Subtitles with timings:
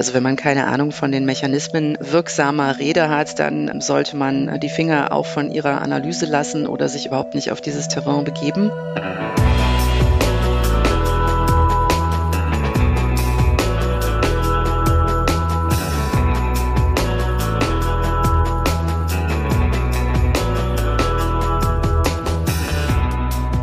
[0.00, 4.70] Also wenn man keine Ahnung von den Mechanismen wirksamer Rede hat, dann sollte man die
[4.70, 8.70] Finger auch von ihrer Analyse lassen oder sich überhaupt nicht auf dieses Terrain begeben.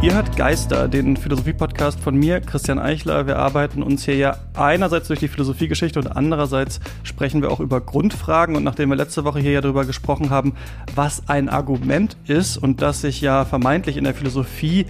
[0.07, 3.27] Ihr hört Geister, den Philosophie-Podcast von mir, Christian Eichler.
[3.27, 6.79] Wir arbeiten uns hier ja einerseits durch die Philosophiegeschichte und andererseits
[7.17, 8.55] sprechen wir auch über Grundfragen.
[8.55, 10.53] Und nachdem wir letzte Woche hier ja darüber gesprochen haben,
[10.93, 14.85] was ein Argument ist und dass sich ja vermeintlich in der Philosophie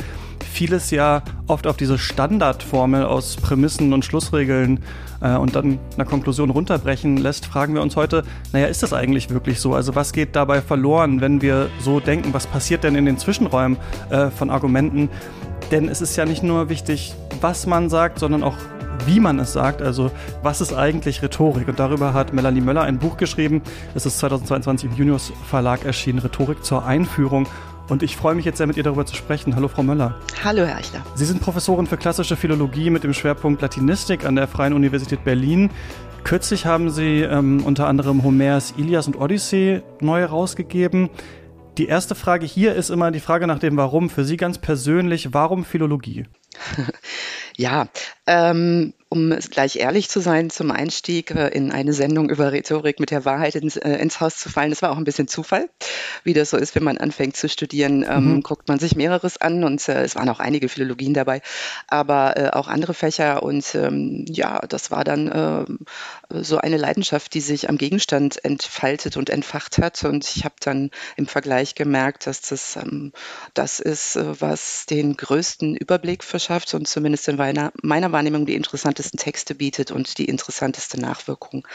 [0.52, 4.82] vieles ja oft auf diese Standardformel aus Prämissen und Schlussregeln
[5.22, 9.30] äh, und dann einer Konklusion runterbrechen lässt, fragen wir uns heute, naja, ist das eigentlich
[9.30, 9.74] wirklich so?
[9.74, 12.34] Also was geht dabei verloren, wenn wir so denken?
[12.34, 13.78] Was passiert denn in den Zwischenräumen
[14.10, 15.08] äh, von Argumenten?
[15.72, 18.58] Denn es ist ja nicht nur wichtig, was man sagt, sondern auch
[19.06, 20.12] wie man es sagt, also
[20.44, 21.68] was ist eigentlich Rhetorik?
[21.68, 23.62] Und darüber hat Melanie Möller ein Buch geschrieben.
[23.96, 27.48] Es ist 2022 im Junius Verlag erschienen, Rhetorik zur Einführung.
[27.90, 29.56] Und ich freue mich jetzt sehr, mit ihr darüber zu sprechen.
[29.56, 30.16] Hallo, Frau Möller.
[30.44, 31.02] Hallo, Herr Eichler.
[31.16, 35.70] Sie sind Professorin für klassische Philologie mit dem Schwerpunkt Latinistik an der Freien Universität Berlin.
[36.26, 41.10] Kürzlich haben Sie ähm, unter anderem Homers Ilias und Odyssee neu herausgegeben.
[41.78, 44.10] Die erste Frage hier ist immer die Frage nach dem Warum.
[44.10, 46.26] Für Sie ganz persönlich, warum Philologie?
[47.58, 47.88] ja,
[48.26, 53.12] ähm, um gleich ehrlich zu sein, zum Einstieg äh, in eine Sendung über Rhetorik mit
[53.12, 55.70] der Wahrheit ins, äh, ins Haus zu fallen, das war auch ein bisschen Zufall.
[56.24, 58.44] Wie das so ist, wenn man anfängt zu studieren, ähm, mhm.
[58.44, 61.42] guckt man sich mehreres an und äh, es waren auch einige Philologien dabei,
[61.88, 67.34] aber äh, auch andere Fächer und ähm, ja, das war dann äh, so eine Leidenschaft,
[67.34, 72.28] die sich am Gegenstand entfaltet und entfacht hat und ich habe dann im Vergleich gemerkt,
[72.28, 73.14] dass das ähm,
[73.54, 78.56] das ist, äh, was den größten Überblick verschafft und zumindest in meiner, meiner Wahrnehmung die
[78.56, 81.68] interessante interessantesten Texte bietet und die interessanteste Nachwirkung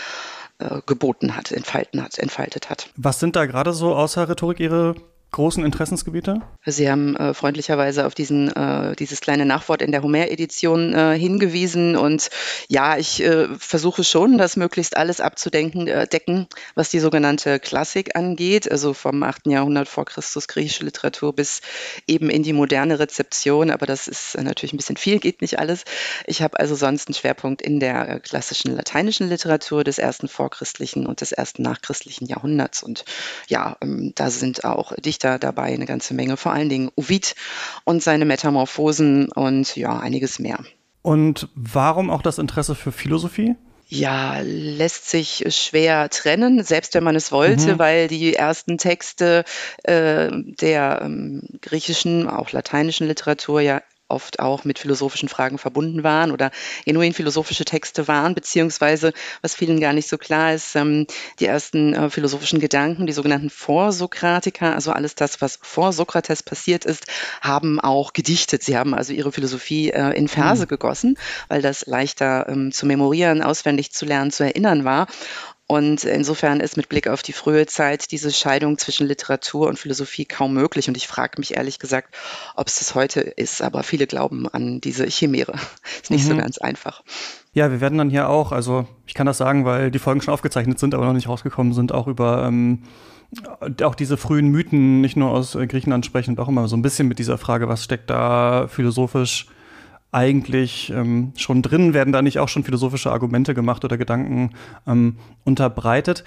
[0.59, 2.91] äh, geboten hat, entfalten hat, entfaltet hat.
[2.97, 4.95] Was sind da gerade so außer Rhetorik Ihre
[5.33, 6.43] großen Interessensgebiete?
[6.67, 11.97] Sie haben äh, freundlicherweise auf diesen, äh, dieses kleine Nachwort in der Homer-Edition äh, hingewiesen.
[11.97, 12.29] Und
[12.69, 18.15] ja, ich äh, versuche schon, das möglichst alles abzudenken, äh, decken, was die sogenannte Klassik
[18.15, 19.47] angeht, also vom 8.
[19.47, 21.63] Jahrhundert vor Christus griechische Literatur bis
[22.07, 23.71] eben in die moderne Rezeption.
[23.71, 25.85] Aber das ist äh, natürlich ein bisschen viel, geht nicht alles.
[26.27, 31.23] Ich habe also sonst einen Schwerpunkt in der klassischen lateinischen Literatur des ersten vorchristlichen und
[31.23, 32.83] des ersten nachchristlichen Jahrhunderts.
[32.83, 33.07] Und
[33.49, 37.35] ja, ähm, da sind auch Dichter Dichter dabei, eine ganze Menge, vor allen Dingen Ovid
[37.85, 40.59] und seine Metamorphosen und ja, einiges mehr.
[41.03, 43.55] Und warum auch das Interesse für Philosophie?
[43.89, 47.79] Ja, lässt sich schwer trennen, selbst wenn man es wollte, mhm.
[47.79, 49.45] weil die ersten Texte
[49.85, 56.31] äh, der ähm, griechischen, auch lateinischen Literatur ja oft auch mit philosophischen Fragen verbunden waren
[56.31, 56.51] oder
[56.85, 61.07] genuin philosophische Texte waren, beziehungsweise, was vielen gar nicht so klar ist, ähm,
[61.41, 66.85] die ersten äh, philosophischen Gedanken, die sogenannten Vorsokratiker, also alles das, was vor Sokrates passiert
[66.85, 67.07] ist,
[67.41, 68.63] haben auch gedichtet.
[68.63, 70.69] Sie haben also ihre Philosophie äh, in Verse mhm.
[70.69, 71.19] gegossen,
[71.49, 75.07] weil das leichter ähm, zu memorieren, auswendig zu lernen, zu erinnern war.
[75.73, 80.27] Und insofern ist mit Blick auf die frühe Zeit diese Scheidung zwischen Literatur und Philosophie
[80.27, 80.87] kaum möglich.
[80.89, 82.15] Und ich frage mich ehrlich gesagt,
[82.57, 83.63] ob es das heute ist.
[83.63, 85.55] Aber viele glauben an diese Chimäre.
[86.03, 86.33] Ist nicht mhm.
[86.33, 87.03] so ganz einfach.
[87.55, 90.35] Ja, wir werden dann hier auch, also ich kann das sagen, weil die Folgen schon
[90.35, 92.83] aufgezeichnet sind, aber noch nicht rausgekommen sind, auch über ähm,
[93.83, 97.09] auch diese frühen Mythen nicht nur aus äh, Griechenland sprechen auch immer so ein bisschen
[97.09, 99.47] mit dieser Frage, was steckt da philosophisch
[100.13, 101.95] eigentlich ähm, schon drin?
[101.95, 104.51] Werden da nicht auch schon philosophische Argumente gemacht oder Gedanken
[104.87, 106.23] ähm, unterbreitet?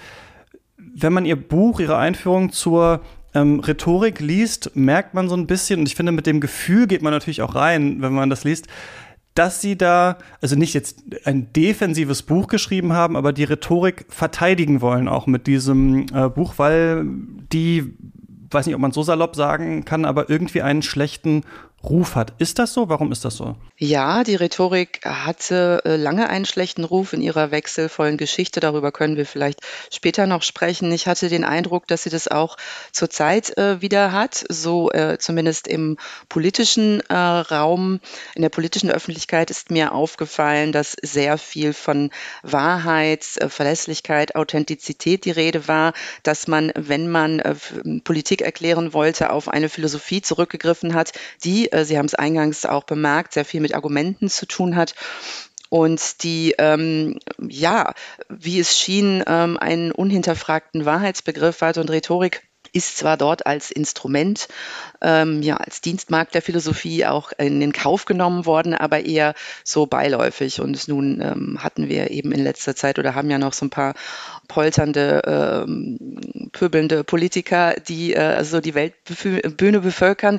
[0.76, 3.00] Wenn man Ihr Buch, Ihre Einführung zur
[3.34, 7.02] ähm, Rhetorik liest, merkt man so ein bisschen, und ich finde, mit dem Gefühl geht
[7.02, 8.66] man natürlich auch rein, wenn man das liest,
[9.34, 14.80] dass sie da, also nicht jetzt ein defensives Buch geschrieben haben, aber die Rhetorik verteidigen
[14.80, 17.04] wollen auch mit diesem äh, Buch, weil
[17.52, 17.94] die,
[18.50, 21.42] weiß nicht, ob man so salopp sagen kann, aber irgendwie einen schlechten
[21.84, 22.32] Ruf hat.
[22.38, 22.88] Ist das so?
[22.88, 23.54] Warum ist das so?
[23.78, 28.58] Ja, die Rhetorik hatte äh, lange einen schlechten Ruf in ihrer wechselvollen Geschichte.
[28.58, 29.60] Darüber können wir vielleicht
[29.92, 30.90] später noch sprechen.
[30.92, 32.56] Ich hatte den Eindruck, dass sie das auch
[32.90, 35.98] zurzeit äh, wieder hat, so äh, zumindest im
[36.30, 38.00] politischen äh, Raum.
[38.34, 42.10] In der politischen Öffentlichkeit ist mir aufgefallen, dass sehr viel von
[42.42, 45.92] Wahrheit, äh, Verlässlichkeit, Authentizität die Rede war,
[46.22, 47.54] dass man, wenn man äh,
[48.02, 51.12] Politik erklären wollte, auf eine Philosophie zurückgegriffen hat,
[51.44, 54.94] die äh, Sie haben es eingangs auch bemerkt, sehr viel mit Argumenten zu tun hat.
[55.68, 57.92] Und die, ähm, ja,
[58.28, 62.42] wie es schien, ähm, einen unhinterfragten Wahrheitsbegriff hat und Rhetorik
[62.72, 64.48] ist zwar dort als Instrument,
[65.00, 69.34] ähm, ja, als Dienstmarkt der Philosophie auch in den Kauf genommen worden, aber eher
[69.64, 70.60] so beiläufig.
[70.60, 73.70] Und nun ähm, hatten wir eben in letzter Zeit oder haben ja noch so ein
[73.70, 73.94] paar
[74.48, 75.22] polternde,
[75.66, 80.38] ähm, pöbelnde Politiker, die äh, so die Weltbühne bevölkern.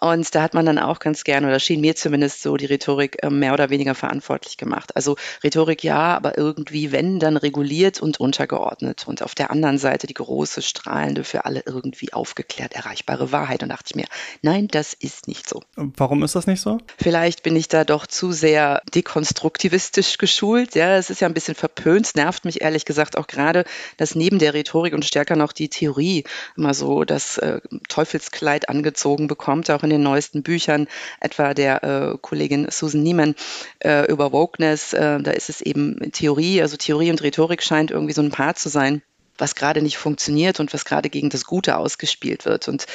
[0.00, 3.22] Und da hat man dann auch ganz gerne, oder schien mir zumindest so die Rhetorik
[3.22, 4.96] äh, mehr oder weniger verantwortlich gemacht.
[4.96, 9.06] Also Rhetorik ja, aber irgendwie, wenn, dann reguliert und untergeordnet.
[9.06, 13.62] Und auf der anderen Seite die große, strahlende, für alle irgendwie aufgeklärt erreichbare Wahrheit.
[13.62, 14.06] Und dachte ich mir,
[14.42, 15.62] nein, das ist nicht so.
[15.76, 16.78] Warum ist das nicht so?
[16.98, 20.74] Vielleicht bin ich da doch zu sehr dekonstruktivistisch geschult.
[20.74, 23.64] Ja, es ist ja ein bisschen verpönt, nervt mich ehrlich gesagt auch gerade,
[23.96, 26.24] dass neben der Rhetorik und stärker noch die Theorie
[26.56, 30.88] immer so das äh, Teufelskleid angezogen bekommt, auch in den neuesten Büchern,
[31.20, 33.34] etwa der äh, Kollegin Susan Niemann
[33.80, 34.92] äh, über Wokeness.
[34.92, 38.54] Äh, da ist es eben Theorie, also Theorie und Rhetorik scheint irgendwie so ein Paar
[38.54, 39.02] zu sein
[39.38, 42.68] was gerade nicht funktioniert und was gerade gegen das Gute ausgespielt wird.
[42.68, 42.86] Und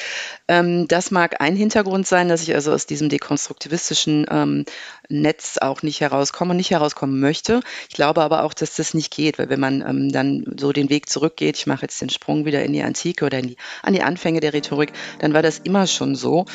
[0.47, 4.65] ähm, das mag ein Hintergrund sein, dass ich also aus diesem dekonstruktivistischen ähm,
[5.09, 7.61] Netz auch nicht herauskomme und nicht herauskommen möchte.
[7.89, 10.89] Ich glaube aber auch, dass das nicht geht, weil wenn man ähm, dann so den
[10.89, 14.03] Weg zurückgeht, ich mache jetzt den Sprung wieder in die Antike oder die, an die
[14.03, 16.45] Anfänge der Rhetorik, dann war das immer schon so,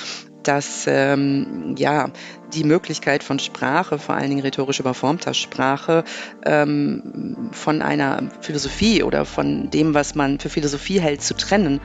[0.42, 2.10] dass ähm, ja
[2.54, 6.04] die Möglichkeit von Sprache, vor allen Dingen rhetorisch überformter Sprache,
[6.44, 11.80] ähm, von einer Philosophie oder von dem, was man für Philosophie hält, zu trennen,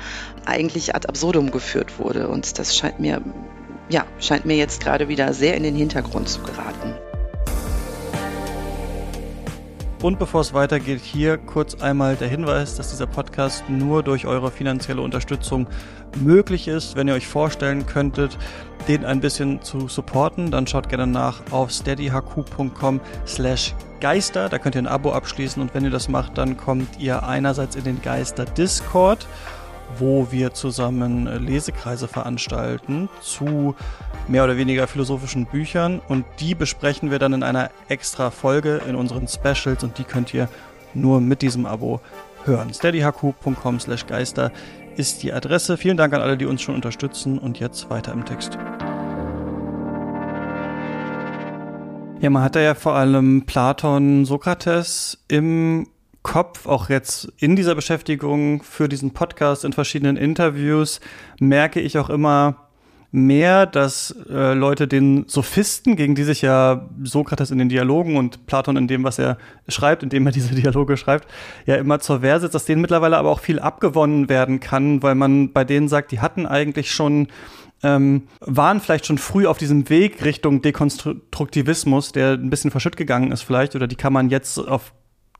[0.46, 2.28] eigentlich ad absurdum geführt wurde.
[2.28, 3.22] Und das scheint mir,
[3.90, 6.96] ja, scheint mir jetzt gerade wieder sehr in den Hintergrund zu geraten.
[10.02, 14.52] Und bevor es weitergeht, hier kurz einmal der Hinweis, dass dieser Podcast nur durch eure
[14.52, 15.66] finanzielle Unterstützung
[16.24, 16.96] möglich ist.
[16.96, 18.38] Wenn ihr euch vorstellen könntet,
[18.88, 24.50] den ein bisschen zu supporten, dann schaut gerne nach auf steadyhq.com slash Geister.
[24.50, 27.76] Da könnt ihr ein Abo abschließen und wenn ihr das macht, dann kommt ihr einerseits
[27.76, 29.28] in den Geister Discord
[29.98, 33.76] wo wir zusammen äh, Lesekreise veranstalten zu
[34.28, 38.96] mehr oder weniger philosophischen Büchern und die besprechen wir dann in einer extra Folge in
[38.96, 40.50] unseren Specials und die könnt ihr
[40.94, 42.02] nur mit diesem Abo
[42.44, 42.74] hören.
[42.74, 44.52] steadyhq.com slash geister
[44.98, 45.78] ist die Adresse.
[45.78, 48.58] Vielen Dank an alle, die uns schon unterstützen und jetzt weiter im Text.
[52.20, 55.88] Ja, man hat ja vor allem Platon, Sokrates im
[56.24, 61.00] Kopf, auch jetzt in dieser Beschäftigung für diesen Podcast, in verschiedenen Interviews,
[61.40, 62.67] merke ich auch immer
[63.12, 68.46] mehr, dass äh, Leute den Sophisten, gegen die sich ja Sokrates in den Dialogen und
[68.48, 69.38] Platon in dem, was er
[69.68, 71.28] schreibt, indem er diese Dialoge schreibt,
[71.66, 75.16] ja immer zur Wehr setzt, dass denen mittlerweile aber auch viel abgewonnen werden kann, weil
[75.16, 77.28] man bei denen sagt, die hatten eigentlich schon
[77.84, 83.32] ähm, waren vielleicht schon früh auf diesem Weg Richtung Dekonstruktivismus, der ein bisschen verschütt gegangen
[83.32, 84.94] ist vielleicht, oder die kann man jetzt auf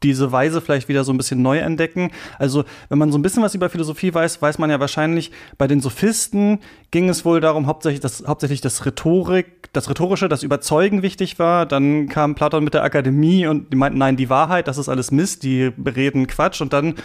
[0.04, 2.12] diese Weise vielleicht wieder so ein bisschen neu entdecken.
[2.38, 5.68] Also, wenn man so ein bisschen was über Philosophie weiß, weiß man ja wahrscheinlich, bei
[5.68, 6.60] den Sophisten
[6.92, 11.66] ging es wohl darum, hauptsächlich das, hauptsächlich das Rhetorik, das Rhetorische, das Überzeugen wichtig war.
[11.66, 15.12] Dann kam Platon mit der Akademie und die meinten, nein, die Wahrheit, das ist alles
[15.12, 16.62] Mist, die reden Quatsch.
[16.62, 16.96] Und dann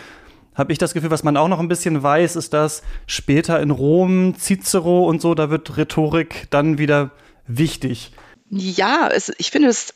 [0.54, 3.70] habe ich das Gefühl, was man auch noch ein bisschen weiß, ist, dass später in
[3.70, 7.12] Rom, Cicero und so, da wird Rhetorik dann wieder
[7.46, 8.12] wichtig.
[8.50, 9.94] Ja, es, ich finde es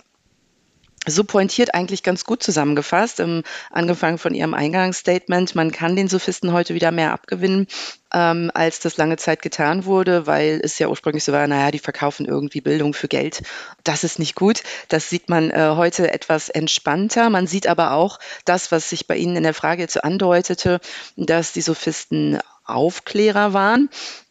[1.06, 5.54] so pointiert eigentlich ganz gut zusammengefasst, ähm, angefangen von Ihrem Eingangsstatement.
[5.54, 7.66] Man kann den Sophisten heute wieder mehr abgewinnen,
[8.12, 11.78] ähm, als das lange Zeit getan wurde, weil es ja ursprünglich so war, naja, die
[11.78, 13.42] verkaufen irgendwie Bildung für Geld.
[13.84, 14.62] Das ist nicht gut.
[14.88, 17.30] Das sieht man äh, heute etwas entspannter.
[17.30, 20.80] Man sieht aber auch das, was sich bei Ihnen in der Frage jetzt so andeutete,
[21.16, 23.88] dass die Sophisten Aufklärer waren,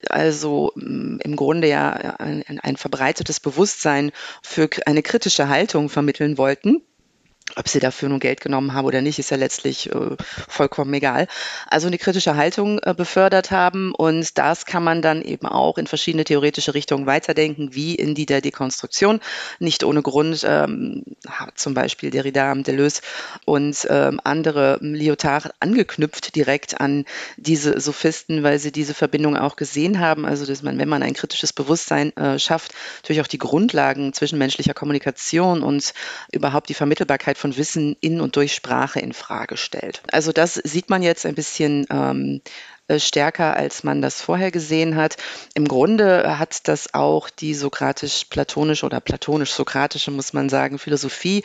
[0.09, 4.11] also mm, im Grunde ja ein, ein verbreitetes Bewusstsein
[4.41, 6.81] für eine kritische Haltung vermitteln wollten.
[7.55, 10.15] Ob sie dafür nun Geld genommen haben oder nicht, ist ja letztlich äh,
[10.47, 11.27] vollkommen egal.
[11.67, 15.85] Also eine kritische Haltung äh, befördert haben und das kann man dann eben auch in
[15.85, 19.21] verschiedene theoretische Richtungen weiterdenken, wie in die der Dekonstruktion.
[19.59, 21.03] Nicht ohne Grund ähm,
[21.53, 23.01] zum Beispiel Derrida, Deleuze
[23.45, 27.05] und ähm, andere Lyotard angeknüpft direkt an
[27.37, 30.25] diese Sophisten, weil sie diese Verbindung auch gesehen haben.
[30.25, 32.73] Also dass man, wenn man ein kritisches Bewusstsein äh, schafft,
[33.03, 35.93] natürlich auch die Grundlagen zwischenmenschlicher Kommunikation und
[36.31, 40.01] überhaupt die Vermittelbarkeit Verfügbarkeit von Wissen in und durch Sprache in Frage stellt.
[40.11, 42.49] Also das sieht man jetzt ein bisschen ähm, äh,
[42.97, 45.17] stärker, als man das vorher gesehen hat.
[45.55, 51.43] Im Grunde hat das auch die sokratisch-platonische oder platonisch-sokratische, muss man sagen, Philosophie,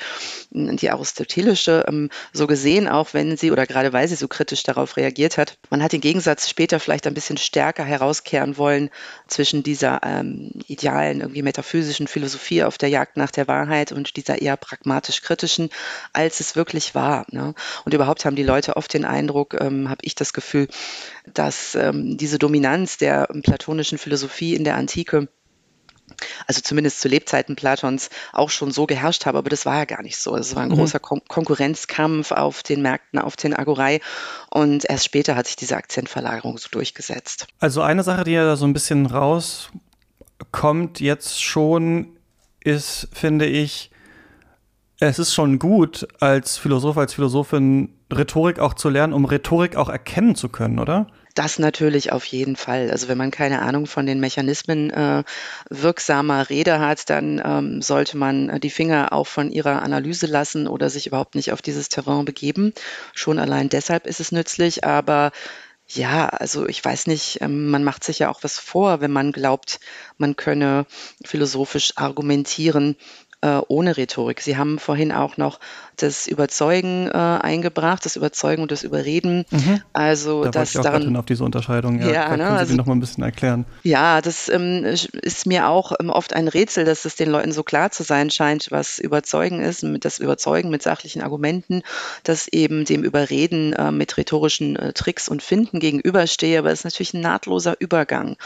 [0.50, 4.98] die aristotelische, ähm, so gesehen, auch wenn sie oder gerade weil sie so kritisch darauf
[4.98, 5.56] reagiert hat.
[5.70, 8.90] Man hat den Gegensatz später vielleicht ein bisschen stärker herauskehren wollen
[9.26, 14.42] zwischen dieser ähm, idealen, irgendwie metaphysischen Philosophie auf der Jagd nach der Wahrheit und dieser
[14.42, 15.70] eher pragmatisch-kritischen,
[16.12, 17.24] als es wirklich war.
[17.30, 17.54] Ne?
[17.86, 20.68] Und überhaupt haben die Leute oft den Eindruck, ähm, habe ich das Gefühl,
[21.34, 25.28] dass ähm, diese Dominanz der platonischen Philosophie in der Antike
[26.46, 30.02] also zumindest zu Lebzeiten Platons auch schon so geherrscht habe, aber das war ja gar
[30.02, 30.36] nicht so.
[30.36, 30.74] Es war ein mhm.
[30.76, 34.00] großer Kon Konkurrenzkampf auf den Märkten, auf den Agorei
[34.50, 37.46] und erst später hat sich diese Akzentverlagerung so durchgesetzt.
[37.58, 42.16] Also eine Sache, die ja da so ein bisschen rauskommt jetzt schon,
[42.62, 43.90] ist, finde ich,
[44.98, 49.88] es ist schon gut, als Philosoph, als Philosophin Rhetorik auch zu lernen, um Rhetorik auch
[49.88, 51.06] erkennen zu können, oder?
[51.34, 52.90] Das natürlich auf jeden Fall.
[52.90, 55.22] Also wenn man keine Ahnung von den Mechanismen äh,
[55.68, 60.90] wirksamer Rede hat, dann ähm, sollte man die Finger auch von ihrer Analyse lassen oder
[60.90, 62.72] sich überhaupt nicht auf dieses Terrain begeben.
[63.14, 65.30] Schon allein deshalb ist es nützlich, aber
[65.86, 69.32] ja, also ich weiß nicht, ähm, man macht sich ja auch was vor, wenn man
[69.32, 69.80] glaubt,
[70.18, 70.86] man könne
[71.24, 72.96] philosophisch argumentieren
[73.42, 74.40] äh, ohne Rhetorik.
[74.40, 75.60] Sie haben vorhin auch noch
[76.02, 79.44] das Überzeugen äh, eingebracht, das Überzeugen und das Überreden.
[79.50, 79.82] Mhm.
[79.92, 82.00] Also da das ich auch daran auf diese Unterscheidung.
[82.00, 83.64] Ja, ja ne, können Sie also, noch mal ein bisschen erklären.
[83.82, 87.62] Ja, das ähm, ist mir auch ähm, oft ein Rätsel, dass es den Leuten so
[87.62, 91.82] klar zu sein scheint, was Überzeugen ist, das Überzeugen mit sachlichen Argumenten,
[92.24, 96.58] dass eben dem Überreden äh, mit rhetorischen äh, Tricks und Finden gegenüberstehe.
[96.58, 98.36] Aber es ist natürlich ein nahtloser Übergang.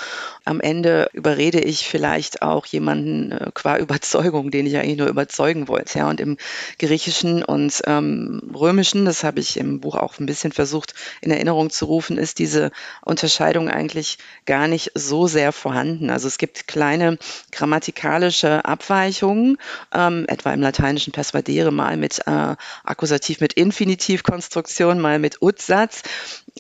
[0.44, 5.68] Am Ende überrede ich vielleicht auch jemanden äh, qua Überzeugung, den ich eigentlich nur überzeugen
[5.68, 5.98] wollte.
[5.98, 6.36] Ja, und im
[6.78, 11.70] Griechischen und ähm, Römischen, das habe ich im Buch auch ein bisschen versucht in Erinnerung
[11.70, 12.70] zu rufen, ist diese
[13.02, 16.10] Unterscheidung eigentlich gar nicht so sehr vorhanden.
[16.10, 17.18] Also es gibt kleine
[17.52, 19.58] grammatikalische Abweichungen,
[19.92, 26.02] ähm, etwa im lateinischen Persuadere mal mit äh, Akkusativ mit Infinitivkonstruktion, mal mit Utsatz.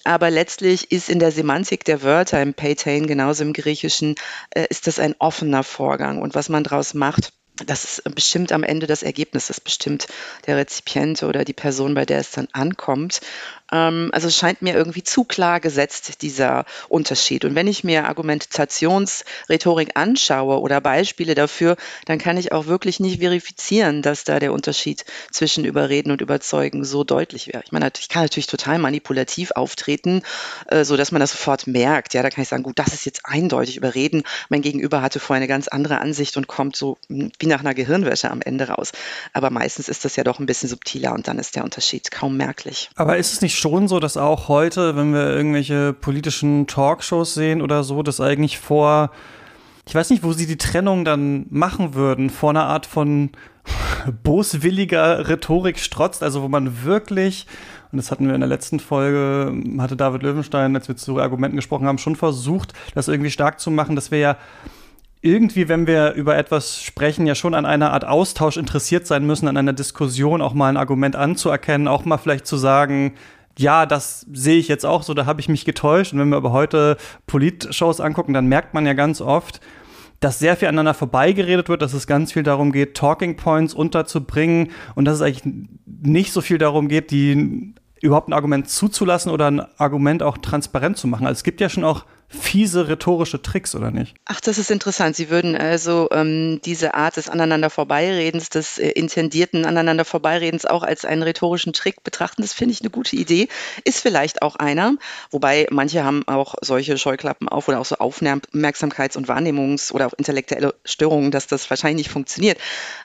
[0.04, 4.16] Aber letztlich ist in der Semantik der Wörter im Peitain, genauso im Griechischen,
[4.50, 6.20] äh, ist das ein offener Vorgang.
[6.20, 10.08] Und was man daraus macht, das ist bestimmt am Ende das Ergebnis, das bestimmt
[10.46, 13.20] der Rezipient oder die Person, bei der es dann ankommt.
[13.74, 17.44] Ähm, also es scheint mir irgendwie zu klar gesetzt, dieser Unterschied.
[17.44, 21.76] Und wenn ich mir Argumentationsrhetorik anschaue oder Beispiele dafür,
[22.06, 26.84] dann kann ich auch wirklich nicht verifizieren, dass da der Unterschied zwischen Überreden und Überzeugen
[26.84, 27.62] so deutlich wäre.
[27.64, 30.22] Ich meine, ich kann natürlich total manipulativ auftreten,
[30.68, 32.14] äh, so dass man das sofort merkt.
[32.14, 34.22] Ja, da kann ich sagen, gut, das ist jetzt eindeutig Überreden.
[34.48, 38.30] Mein Gegenüber hatte vorher eine ganz andere Ansicht und kommt so wie nach einer Gehirnwäsche
[38.30, 38.92] am Ende raus.
[39.32, 42.36] Aber meistens ist das ja doch ein bisschen subtiler und dann ist der Unterschied kaum
[42.36, 42.90] merklich.
[42.94, 47.62] Aber ist es nicht schon so, dass auch heute, wenn wir irgendwelche politischen Talkshows sehen
[47.62, 49.10] oder so, dass eigentlich vor,
[49.88, 53.30] ich weiß nicht, wo sie die Trennung dann machen würden, vor einer Art von
[54.22, 57.46] boswilliger Rhetorik strotzt, also wo man wirklich,
[57.90, 61.56] und das hatten wir in der letzten Folge, hatte David Löwenstein, als wir zu Argumenten
[61.56, 64.36] gesprochen haben, schon versucht, das irgendwie stark zu machen, dass wir ja
[65.22, 69.48] irgendwie, wenn wir über etwas sprechen, ja schon an einer Art Austausch interessiert sein müssen,
[69.48, 73.14] an einer Diskussion auch mal ein Argument anzuerkennen, auch mal vielleicht zu sagen,
[73.58, 76.12] ja, das sehe ich jetzt auch so, da habe ich mich getäuscht.
[76.12, 76.96] Und wenn wir aber heute
[77.26, 79.60] Politshows angucken, dann merkt man ja ganz oft,
[80.20, 84.70] dass sehr viel aneinander vorbeigeredet wird, dass es ganz viel darum geht, Talking Points unterzubringen
[84.94, 85.54] und dass es eigentlich
[85.86, 90.96] nicht so viel darum geht, die überhaupt ein Argument zuzulassen oder ein Argument auch transparent
[90.96, 91.26] zu machen.
[91.26, 94.14] Also es gibt ja schon auch fiese rhetorische Tricks, oder nicht?
[94.24, 95.16] Ach, das ist interessant.
[95.16, 100.82] Sie würden also ähm, diese Art des aneinander Vorbeiredens, des äh, intendierten aneinander Vorbeiredens auch
[100.82, 102.42] als einen rhetorischen Trick betrachten.
[102.42, 103.48] Das finde ich eine gute Idee.
[103.84, 104.94] Ist vielleicht auch einer,
[105.30, 110.14] wobei manche haben auch solche Scheuklappen auf oder auch so Aufmerksamkeits- und Wahrnehmungs- oder auch
[110.14, 112.58] intellektuelle Störungen, dass das wahrscheinlich nicht funktioniert.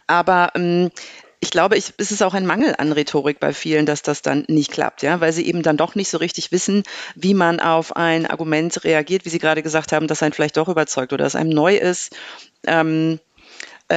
[0.08, 0.90] Aber ähm,
[1.42, 4.44] ich glaube, ich, es ist auch ein Mangel an Rhetorik bei vielen, dass das dann
[4.48, 6.84] nicht klappt, ja, weil sie eben dann doch nicht so richtig wissen,
[7.16, 10.68] wie man auf ein Argument reagiert, wie Sie gerade gesagt haben, das einen vielleicht doch
[10.68, 12.16] überzeugt oder das einem neu ist.
[12.68, 13.29] Ähm, äh,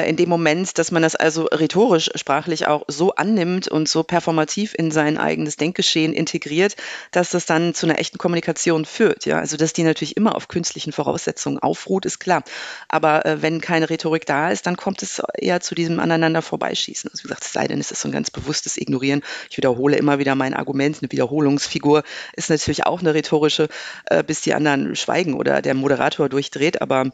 [0.01, 4.75] in dem Moment, dass man das also rhetorisch, sprachlich auch so annimmt und so performativ
[4.77, 6.77] in sein eigenes Denkgeschehen integriert,
[7.11, 9.27] dass das dann zu einer echten Kommunikation führt.
[9.27, 12.43] Ja, also dass die natürlich immer auf künstlichen Voraussetzungen aufruht, ist klar.
[12.89, 17.11] Aber äh, wenn keine Rhetorik da ist, dann kommt es eher zu diesem aneinander vorbeischießen.
[17.11, 19.23] Also wie gesagt, es sei denn, es ist so ein ganz bewusstes Ignorieren.
[19.51, 20.99] Ich wiederhole immer wieder mein Argument.
[21.03, 22.03] Eine Wiederholungsfigur
[22.35, 23.69] ist natürlich auch eine rhetorische,
[24.07, 26.81] äh, bis die anderen schweigen oder der Moderator durchdreht.
[26.81, 27.11] Aber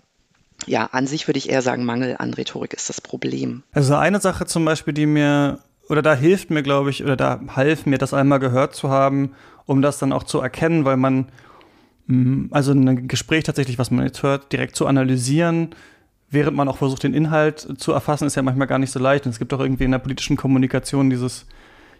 [0.66, 3.62] ja, an sich würde ich eher sagen, Mangel an Rhetorik ist das Problem.
[3.72, 7.40] Also eine Sache zum Beispiel, die mir, oder da hilft mir, glaube ich, oder da
[7.54, 9.32] half mir, das einmal gehört zu haben,
[9.66, 11.28] um das dann auch zu erkennen, weil man,
[12.06, 15.74] mm, also ein Gespräch tatsächlich, was man jetzt hört, direkt zu analysieren,
[16.30, 19.24] während man auch versucht, den Inhalt zu erfassen, ist ja manchmal gar nicht so leicht.
[19.26, 21.46] Und es gibt auch irgendwie in der politischen Kommunikation dieses,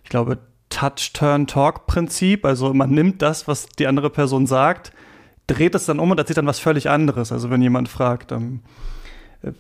[0.05, 0.39] ich glaube,
[0.71, 2.45] Touch-Turn-Talk-Prinzip.
[2.45, 4.93] Also man nimmt das, was die andere Person sagt,
[5.49, 7.33] dreht es dann um und erzählt dann was völlig anderes.
[7.33, 8.61] Also wenn jemand fragt, ähm,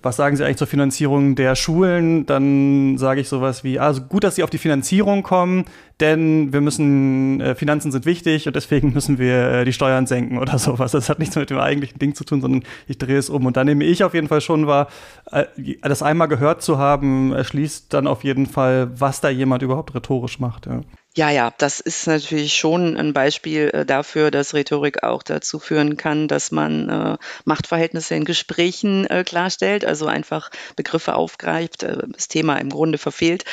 [0.02, 2.26] was sagen Sie eigentlich zur Finanzierung der Schulen?
[2.26, 5.66] Dann sage ich sowas wie, also gut, dass Sie auf die Finanzierung kommen,
[6.00, 10.38] denn wir müssen, äh, Finanzen sind wichtig und deswegen müssen wir äh, die Steuern senken
[10.38, 10.92] oder sowas.
[10.92, 13.46] Das hat nichts mit dem eigentlichen Ding zu tun, sondern ich drehe es um.
[13.46, 14.88] Und da nehme ich auf jeden Fall schon wahr,
[15.30, 15.44] äh,
[15.82, 20.40] das einmal gehört zu haben, erschließt dann auf jeden Fall, was da jemand überhaupt rhetorisch
[20.40, 20.66] macht.
[20.66, 20.80] Ja.
[21.18, 25.96] Ja, ja, das ist natürlich schon ein Beispiel äh, dafür, dass Rhetorik auch dazu führen
[25.96, 32.28] kann, dass man äh, Machtverhältnisse in Gesprächen äh, klarstellt, also einfach Begriffe aufgreift, äh, das
[32.28, 33.44] Thema im Grunde verfehlt,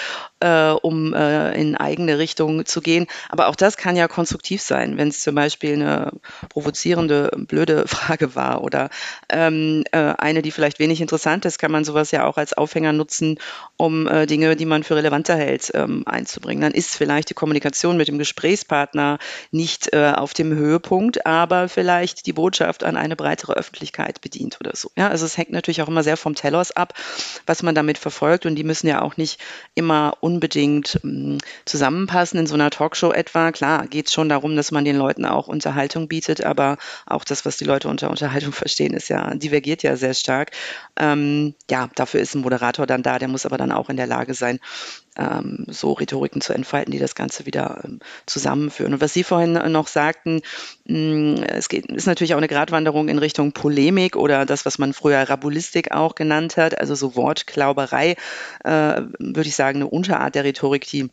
[0.41, 3.07] äh, um in eigene Richtung zu gehen.
[3.29, 6.11] Aber auch das kann ja konstruktiv sein, wenn es zum Beispiel eine
[6.49, 8.91] provozierende, blöde Frage war oder
[9.29, 13.39] ähm, eine, die vielleicht wenig interessant ist, kann man sowas ja auch als Aufhänger nutzen,
[13.77, 16.61] um Dinge, die man für relevanter hält, ähm, einzubringen.
[16.61, 19.17] Dann ist vielleicht die Kommunikation Kommunikation mit dem Gesprächspartner
[19.49, 24.75] nicht äh, auf dem Höhepunkt, aber vielleicht die Botschaft an eine breitere Öffentlichkeit bedient oder
[24.75, 24.91] so.
[24.97, 26.93] Ja, also es hängt natürlich auch immer sehr vom Telos ab,
[27.45, 29.39] was man damit verfolgt und die müssen ja auch nicht
[29.73, 33.53] immer unbedingt mh, mm, zusammenpassen in so einer Talkshow etwa.
[33.53, 37.45] Klar, geht es schon darum, dass man den Leuten auch Unterhaltung bietet, aber auch das,
[37.45, 40.51] was die Leute unter Unterhaltung verstehen, ist ja, divergiert ja sehr stark.
[40.97, 44.07] Ähm, ja, dafür ist ein Moderator dann da, der muss aber dann auch in der
[44.07, 44.59] Lage sein,
[45.17, 48.93] ähm, so Rhetoriken zu entfalten, die das Ganze wieder ähm, zusammenführen.
[48.93, 50.41] Und was Sie vorhin noch sagten,
[50.85, 54.77] mh, mm, es geht, ist natürlich auch eine Gratwanderung in Richtung Polemik oder das, was
[54.77, 58.15] man früher Rabulistik auch genannt hat, also so Wortklauberei,
[58.63, 61.09] äh, würde ich sagen, eine Unterart der Rhetorik, die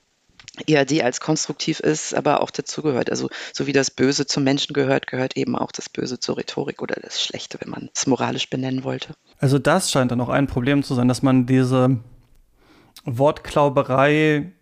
[0.66, 3.11] eher die als konstruktiv ist, aber auch dazu gehört.
[3.11, 6.82] Also so wie das Böse zum Menschen gehört, gehört eben auch das Böse zur Rhetorik
[6.82, 9.14] oder das Schlechte, wenn man es moralisch benennen wollte.
[9.38, 11.99] Also das scheint dann auch ein Problem zu sein, dass man diese
[13.04, 14.52] Wortklauberei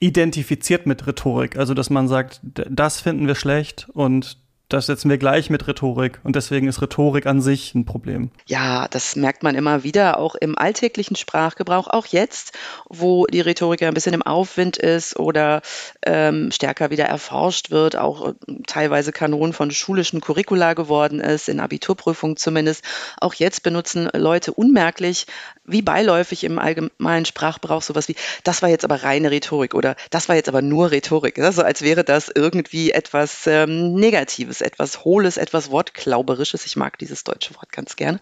[0.00, 1.56] identifiziert mit Rhetorik.
[1.56, 6.20] Also, dass man sagt, das finden wir schlecht und das setzen wir gleich mit Rhetorik
[6.24, 8.30] und deswegen ist Rhetorik an sich ein Problem.
[8.46, 12.52] Ja, das merkt man immer wieder, auch im alltäglichen Sprachgebrauch, auch jetzt,
[12.86, 15.62] wo die Rhetorik ja ein bisschen im Aufwind ist oder
[16.04, 18.34] ähm, stärker wieder erforscht wird, auch äh,
[18.66, 22.84] teilweise Kanon von schulischen Curricula geworden ist, in Abiturprüfungen zumindest.
[23.20, 25.26] Auch jetzt benutzen Leute unmerklich,
[25.64, 30.28] wie beiläufig im allgemeinen Sprachgebrauch sowas wie, das war jetzt aber reine Rhetorik oder das
[30.28, 31.38] war jetzt aber nur Rhetorik.
[31.38, 36.66] Also als wäre das irgendwie etwas ähm, Negatives etwas, Hohles, etwas Wortklauberisches.
[36.66, 38.20] Ich mag dieses deutsche Wort ganz gern.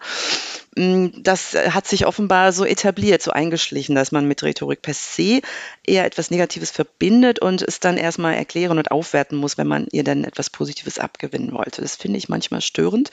[0.77, 5.41] Mm, das hat sich offenbar so etabliert, so eingeschlichen, dass man mit Rhetorik per se
[5.83, 10.03] eher etwas Negatives verbindet und es dann erstmal erklären und aufwerten muss, wenn man ihr
[10.03, 11.81] dann etwas Positives abgewinnen wollte.
[11.81, 13.09] Das finde ich manchmal störend.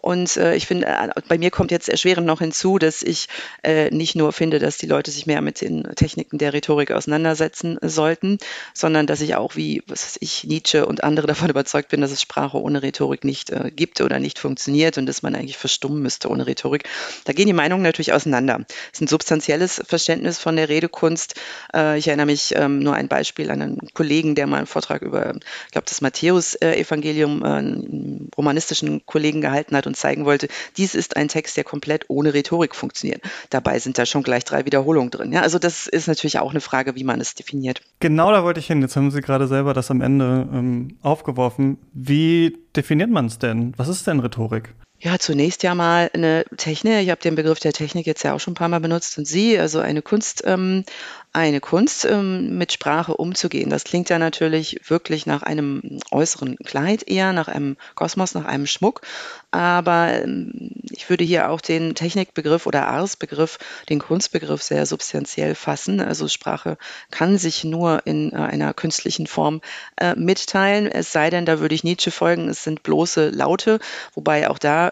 [0.00, 3.28] Und äh, ich finde, äh, bei mir kommt jetzt erschwerend noch hinzu, dass ich
[3.62, 7.78] äh, nicht nur finde, dass die Leute sich mehr mit den Techniken der Rhetorik auseinandersetzen
[7.82, 8.38] sollten,
[8.72, 12.10] sondern dass ich auch wie, was weiß ich, Nietzsche und andere davon überzeugt bin, dass
[12.10, 16.00] es Sprache ohne Rhetorik nicht äh, gibt oder nicht funktioniert und dass man eigentlich verstummen
[16.00, 16.88] müsste ohne Rhetorik.
[17.24, 18.60] Da gehen die Meinungen natürlich auseinander.
[18.68, 21.34] Es ist ein substanzielles Verständnis von der Redekunst.
[21.74, 25.02] Äh, ich erinnere mich ähm, nur ein Beispiel an einen Kollegen, der mal einen Vortrag
[25.02, 25.34] über,
[25.66, 31.16] ich glaube, das Matthäus-Evangelium, äh, einen romanistischen Kollegen gehalten hat und zeigen wollte, dies ist
[31.16, 33.22] ein Text, der komplett ohne Rhetorik funktioniert.
[33.50, 35.32] Dabei sind da schon gleich drei Wiederholungen drin.
[35.32, 37.82] Ja, also das ist natürlich auch eine Frage, wie man es definiert.
[38.00, 38.80] Genau da wollte ich hin.
[38.80, 41.78] Jetzt haben Sie gerade selber das am Ende ähm, aufgeworfen.
[41.92, 43.74] Wie definiert man es denn?
[43.76, 44.74] Was ist denn Rhetorik?
[45.04, 47.02] Ja, zunächst ja mal eine Technik.
[47.02, 49.26] Ich habe den Begriff der Technik jetzt ja auch schon ein paar Mal benutzt und
[49.26, 50.84] Sie, also eine Kunst, ähm,
[51.32, 53.68] eine Kunst, ähm, mit Sprache umzugehen.
[53.68, 58.66] Das klingt ja natürlich wirklich nach einem äußeren Kleid eher, nach einem Kosmos, nach einem
[58.68, 59.00] Schmuck.
[59.50, 66.00] Aber ähm, ich würde hier auch den Technikbegriff oder Ars-Begriff, den Kunstbegriff sehr substanziell fassen.
[66.00, 66.78] Also Sprache
[67.10, 69.62] kann sich nur in äh, einer künstlichen Form
[69.96, 70.86] äh, mitteilen.
[70.86, 73.80] Es sei denn, da würde ich Nietzsche folgen, es sind bloße Laute,
[74.14, 74.91] wobei auch da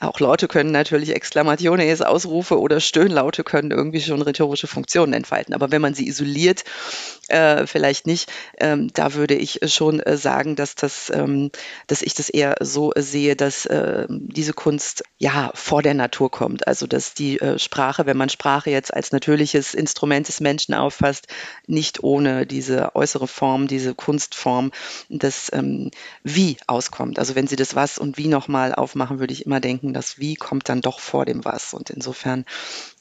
[0.00, 5.54] Auch Laute können natürlich Exklamationes, Ausrufe oder Stöhnlaute können irgendwie schon rhetorische Funktionen entfalten.
[5.54, 6.64] Aber wenn man sie isoliert,
[7.28, 11.50] äh, vielleicht nicht, ähm, da würde ich schon äh, sagen, dass das, ähm,
[11.86, 16.66] dass ich das eher so sehe, dass äh, diese Kunst ja vor der Natur kommt.
[16.66, 21.28] Also dass die äh, Sprache, wenn man Sprache jetzt als natürliches Instrument des Menschen auffasst,
[21.66, 24.72] nicht ohne diese äußere Form, diese Kunstform,
[25.08, 25.90] das ähm,
[26.24, 27.18] Wie auskommt.
[27.18, 30.34] Also wenn Sie das Was und Wie nochmal aufmachen, würde ich immer denken, das Wie
[30.34, 31.74] kommt dann doch vor dem Was.
[31.74, 32.44] Und insofern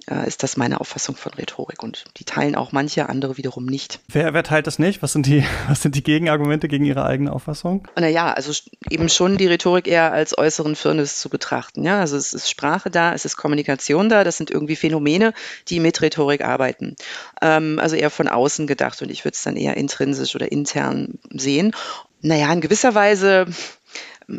[0.10, 1.84] äh, ist das meine Auffassung von Rhetorik.
[1.84, 4.00] Und die teilen auch manche, andere wiederum nicht.
[4.08, 5.02] Wer, wer teilt das nicht?
[5.02, 7.88] Was sind, die, was sind die Gegenargumente gegen Ihre eigene Auffassung?
[7.95, 8.52] Naja, also
[8.89, 11.84] eben schon die Rhetorik eher als äußeren Firnis zu betrachten.
[11.84, 12.00] Ja?
[12.00, 15.34] Also es ist Sprache da, es ist Kommunikation da, das sind irgendwie Phänomene,
[15.67, 16.95] die mit Rhetorik arbeiten.
[17.41, 21.19] Ähm, also eher von außen gedacht und ich würde es dann eher intrinsisch oder intern
[21.32, 21.74] sehen.
[22.22, 23.45] Naja, in gewisser Weise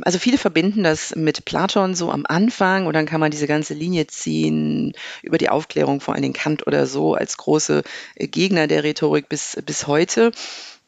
[0.03, 3.75] also viele verbinden das mit Platon so am Anfang und dann kann man diese ganze
[3.75, 7.83] Linie ziehen über die Aufklärung, vor allen Dingen Kant oder so, als große
[8.17, 10.33] Gegner der Rhetorik bis, bis heute.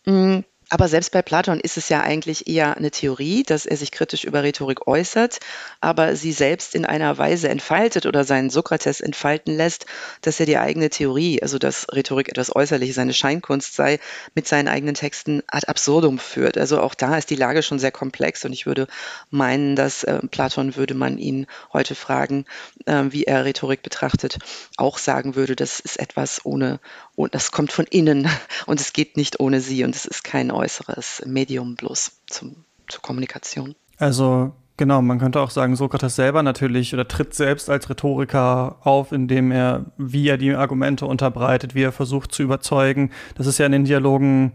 [0.04, 0.40] Mm,
[0.72, 4.24] aber selbst bei Platon ist es ja eigentlich eher eine Theorie, dass er sich kritisch
[4.24, 5.38] über Rhetorik äußert,
[5.82, 9.84] aber sie selbst in einer Weise entfaltet oder seinen Sokrates entfalten lässt,
[10.22, 14.00] dass er die eigene Theorie, also dass Rhetorik etwas Äußerliches, seine Scheinkunst sei,
[14.34, 16.56] mit seinen eigenen Texten ad absurdum führt.
[16.56, 18.86] Also auch da ist die Lage schon sehr komplex und ich würde
[19.28, 22.46] meinen, dass äh, Platon, würde man ihn heute fragen,
[22.86, 24.38] äh, wie er Rhetorik betrachtet,
[24.78, 26.80] auch sagen würde, das ist etwas ohne,
[27.14, 28.26] und das kommt von innen
[28.66, 33.02] und es geht nicht ohne sie und es ist kein äußeres Medium bloß zum, zur
[33.02, 33.74] Kommunikation.
[33.98, 39.12] Also genau, man könnte auch sagen, Sokrates selber natürlich oder tritt selbst als Rhetoriker auf,
[39.12, 43.10] indem er, wie er die Argumente unterbreitet, wie er versucht zu überzeugen.
[43.36, 44.52] Das ist ja in den Dialogen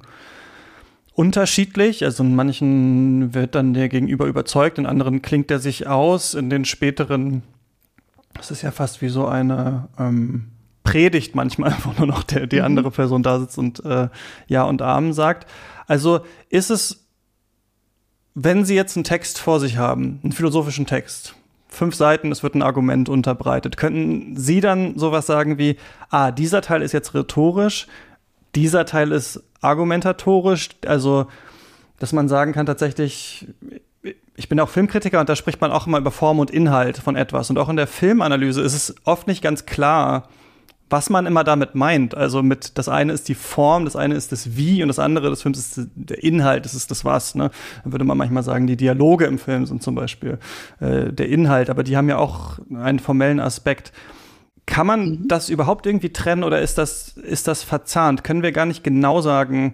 [1.13, 2.03] unterschiedlich.
[2.03, 6.49] Also in manchen wird dann der Gegenüber überzeugt, in anderen klingt er sich aus, in
[6.49, 7.43] den späteren,
[8.35, 10.51] das ist ja fast wie so eine ähm,
[10.83, 12.65] Predigt manchmal, wo nur noch der, die mhm.
[12.65, 14.09] andere Person da sitzt und äh,
[14.47, 15.47] Ja und Amen sagt.
[15.87, 16.19] Also
[16.49, 17.07] ist es,
[18.35, 21.33] wenn Sie jetzt einen Text vor sich haben, einen philosophischen Text,
[21.69, 25.77] fünf Seiten, es wird ein Argument unterbreitet, könnten Sie dann sowas sagen wie,
[26.09, 27.87] ah, dieser Teil ist jetzt rhetorisch,
[28.53, 31.27] dieser Teil ist argumentatorisch, also
[31.99, 33.47] dass man sagen kann tatsächlich,
[34.35, 37.15] ich bin auch Filmkritiker und da spricht man auch immer über Form und Inhalt von
[37.15, 37.49] etwas.
[37.49, 40.29] Und auch in der Filmanalyse ist es oft nicht ganz klar,
[40.89, 42.15] was man immer damit meint.
[42.15, 45.29] Also mit das eine ist die Form, das eine ist das Wie und das andere
[45.29, 47.35] des Films ist der Inhalt, das ist das Was.
[47.35, 47.51] Ne?
[47.83, 50.39] Dann würde man manchmal sagen, die Dialoge im Film sind zum Beispiel
[50.79, 53.91] äh, der Inhalt, aber die haben ja auch einen formellen Aspekt.
[54.65, 55.27] Kann man mhm.
[55.27, 58.23] das überhaupt irgendwie trennen oder ist das, ist das verzahnt?
[58.23, 59.73] Können wir gar nicht genau sagen,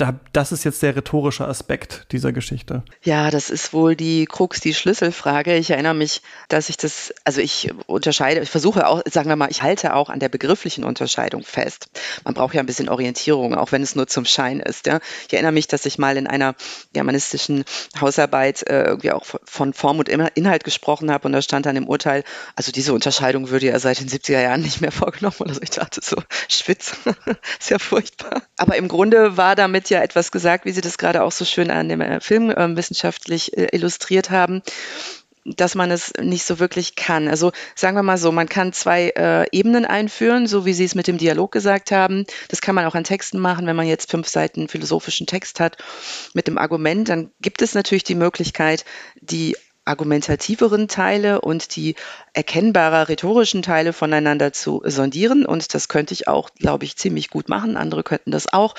[0.00, 2.82] da, das ist jetzt der rhetorische Aspekt dieser Geschichte.
[3.02, 5.56] Ja, das ist wohl die Krux, die Schlüsselfrage.
[5.56, 9.50] Ich erinnere mich, dass ich das, also ich unterscheide, ich versuche auch, sagen wir mal,
[9.50, 11.90] ich halte auch an der begrifflichen Unterscheidung fest.
[12.24, 14.86] Man braucht ja ein bisschen Orientierung, auch wenn es nur zum Schein ist.
[14.86, 15.00] Ja.
[15.26, 16.54] Ich erinnere mich, dass ich mal in einer
[16.94, 17.64] germanistischen
[18.00, 21.88] Hausarbeit äh, irgendwie auch von Form und Inhalt gesprochen habe und da stand dann im
[21.88, 22.24] Urteil,
[22.56, 25.60] also diese Unterscheidung würde ja seit den 70er Jahren nicht mehr vorgenommen oder so.
[25.62, 26.16] Ich dachte so,
[26.48, 26.96] Schwitz,
[27.60, 28.42] ist ja furchtbar.
[28.56, 31.70] Aber im Grunde war damit ja etwas gesagt, wie Sie das gerade auch so schön
[31.70, 34.62] an dem äh, Film äh, wissenschaftlich äh, illustriert haben
[35.44, 37.28] dass man es nicht so wirklich kann.
[37.28, 40.94] Also sagen wir mal so, man kann zwei äh, Ebenen einführen, so wie Sie es
[40.94, 42.26] mit dem Dialog gesagt haben.
[42.48, 45.78] Das kann man auch an Texten machen, wenn man jetzt fünf Seiten philosophischen Text hat
[46.34, 48.84] mit dem Argument, dann gibt es natürlich die Möglichkeit,
[49.20, 51.96] die argumentativeren Teile und die
[52.34, 55.46] erkennbarer rhetorischen Teile voneinander zu sondieren.
[55.46, 57.76] Und das könnte ich auch, glaube ich, ziemlich gut machen.
[57.76, 58.74] Andere könnten das auch.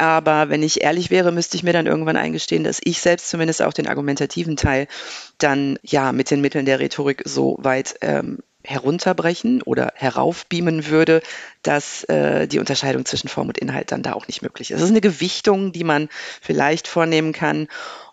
[0.00, 3.60] Aber wenn ich ehrlich wäre, müsste ich mir dann irgendwann eingestehen, dass ich selbst zumindest
[3.60, 4.88] auch den argumentativen Teil
[5.36, 11.20] dann ja mit den Mitteln der Rhetorik so weit ähm, herunterbrechen oder heraufbeamen würde,
[11.62, 14.76] dass äh, die Unterscheidung zwischen Form und Inhalt dann da auch nicht möglich ist.
[14.76, 16.08] Das ist eine Gewichtung, die man
[16.40, 17.68] vielleicht vornehmen kann.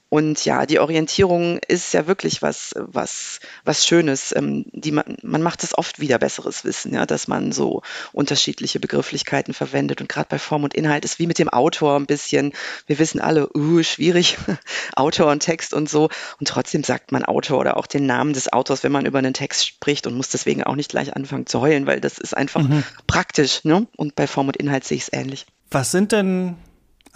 [0.09, 4.33] Und ja, die Orientierung ist ja wirklich was, was, was Schönes.
[4.35, 7.81] Ähm, die man, man macht es oft wieder besseres Wissen, ja, dass man so
[8.13, 9.99] unterschiedliche Begrifflichkeiten verwendet.
[9.99, 12.53] Und gerade bei Form und Inhalt ist wie mit dem Autor ein bisschen,
[12.85, 14.37] wir wissen alle, uh, schwierig,
[14.95, 16.09] Autor und Text und so.
[16.39, 19.33] Und trotzdem sagt man Autor oder auch den Namen des Autors, wenn man über einen
[19.33, 22.63] Text spricht und muss deswegen auch nicht gleich anfangen zu heulen, weil das ist einfach
[22.63, 22.83] mhm.
[23.07, 23.65] praktisch.
[23.65, 23.87] Ne?
[23.97, 25.45] Und bei Form und Inhalt sehe ich es ähnlich.
[25.69, 26.55] Was sind denn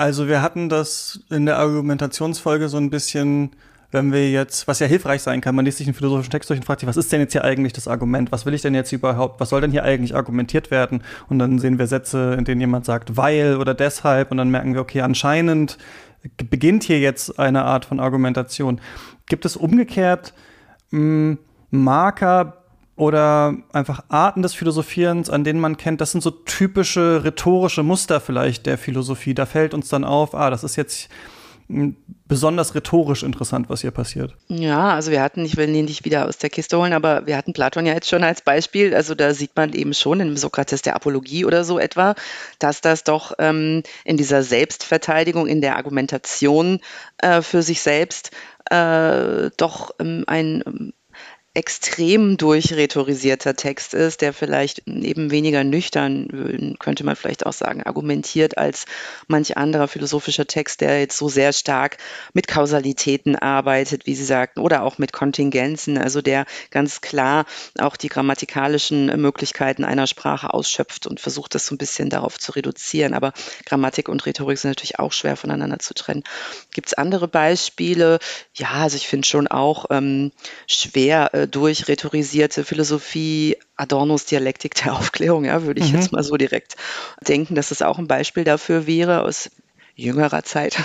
[0.01, 3.51] also wir hatten das in der Argumentationsfolge so ein bisschen,
[3.91, 6.59] wenn wir jetzt, was ja hilfreich sein kann, man liest sich einen philosophischen Text durch
[6.59, 8.31] und fragt sich, was ist denn jetzt hier eigentlich das Argument?
[8.31, 9.39] Was will ich denn jetzt überhaupt?
[9.39, 11.03] Was soll denn hier eigentlich argumentiert werden?
[11.29, 14.73] Und dann sehen wir Sätze, in denen jemand sagt, weil oder deshalb und dann merken
[14.73, 15.77] wir, okay, anscheinend
[16.49, 18.81] beginnt hier jetzt eine Art von Argumentation.
[19.27, 20.33] Gibt es umgekehrt
[20.89, 21.37] mh, hm,
[21.69, 22.60] Marker,
[23.01, 28.21] oder einfach Arten des Philosophierens, an denen man kennt, das sind so typische rhetorische Muster
[28.21, 29.33] vielleicht der Philosophie.
[29.33, 31.09] Da fällt uns dann auf, ah, das ist jetzt
[31.67, 31.95] hm,
[32.27, 34.35] besonders rhetorisch interessant, was hier passiert.
[34.49, 37.37] Ja, also wir hatten, ich will ihn nicht wieder aus der Kiste holen, aber wir
[37.37, 38.93] hatten Platon ja jetzt schon als Beispiel.
[38.93, 42.13] Also da sieht man eben schon in Sokrates der Apologie oder so etwa,
[42.59, 46.79] dass das doch ähm, in dieser Selbstverteidigung, in der Argumentation
[47.17, 48.29] äh, für sich selbst
[48.69, 50.93] äh, doch ähm, ein
[51.53, 58.57] extrem durchrhetorisierter Text ist, der vielleicht eben weniger nüchtern, könnte man vielleicht auch sagen, argumentiert
[58.57, 58.85] als
[59.27, 61.97] manch anderer philosophischer Text, der jetzt so sehr stark
[62.31, 67.45] mit Kausalitäten arbeitet, wie Sie sagten, oder auch mit Kontingenzen, also der ganz klar
[67.79, 72.53] auch die grammatikalischen Möglichkeiten einer Sprache ausschöpft und versucht, das so ein bisschen darauf zu
[72.53, 73.13] reduzieren.
[73.13, 73.33] Aber
[73.65, 76.23] Grammatik und Rhetorik sind natürlich auch schwer voneinander zu trennen.
[76.73, 78.19] Gibt es andere Beispiele?
[78.53, 80.31] Ja, also ich finde schon auch ähm,
[80.65, 85.99] schwer, durch rhetorisierte Philosophie, Adornos Dialektik der Aufklärung, ja, würde ich mhm.
[85.99, 86.75] jetzt mal so direkt
[87.27, 89.49] denken, dass das auch ein Beispiel dafür wäre aus
[89.95, 90.77] jüngerer Zeit.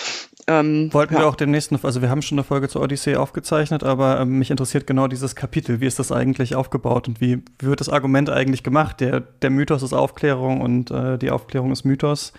[0.46, 1.20] ähm, Wollten ja.
[1.20, 4.50] wir auch demnächst, also wir haben schon eine Folge zur Odyssee aufgezeichnet, aber ähm, mich
[4.50, 5.80] interessiert genau dieses Kapitel.
[5.80, 9.00] Wie ist das eigentlich aufgebaut und wie, wie wird das Argument eigentlich gemacht?
[9.00, 12.32] Der, der Mythos ist Aufklärung und äh, die Aufklärung ist Mythos.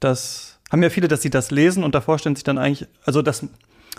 [0.00, 3.22] Das haben ja viele, dass sie das lesen und davor stellen sich dann eigentlich, also
[3.22, 3.46] das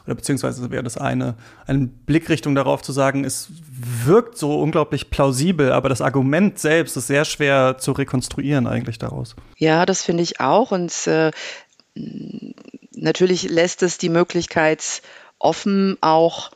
[0.05, 1.35] oder beziehungsweise wäre das eine,
[1.65, 3.49] eine Blickrichtung darauf zu sagen, es
[4.05, 9.35] wirkt so unglaublich plausibel, aber das Argument selbst ist sehr schwer zu rekonstruieren eigentlich daraus.
[9.57, 11.31] Ja, das finde ich auch und äh,
[12.95, 15.01] natürlich lässt es die Möglichkeit
[15.39, 16.51] offen, auch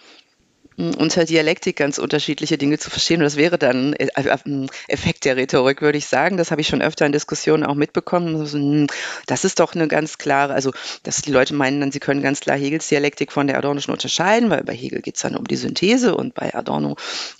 [0.77, 3.17] unter Dialektik ganz unterschiedliche Dinge zu verstehen.
[3.17, 6.37] Und das wäre dann ein Effekt der Rhetorik, würde ich sagen.
[6.37, 8.47] Das habe ich schon öfter in Diskussionen auch mitbekommen.
[8.49, 8.87] Hm,
[9.25, 10.71] das ist doch eine ganz klare, also
[11.03, 14.51] dass die Leute meinen dann, sie können ganz klar Hegels Dialektik von der Adornoschen unterscheiden,
[14.51, 16.95] weil bei Hegel geht es dann um die Synthese und bei Adorno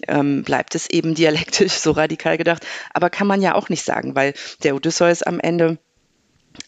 [0.08, 2.66] ähm, bleibt es eben dialektisch so radikal gedacht.
[2.92, 5.78] Aber kann man ja auch nicht sagen, weil der Odysseus am Ende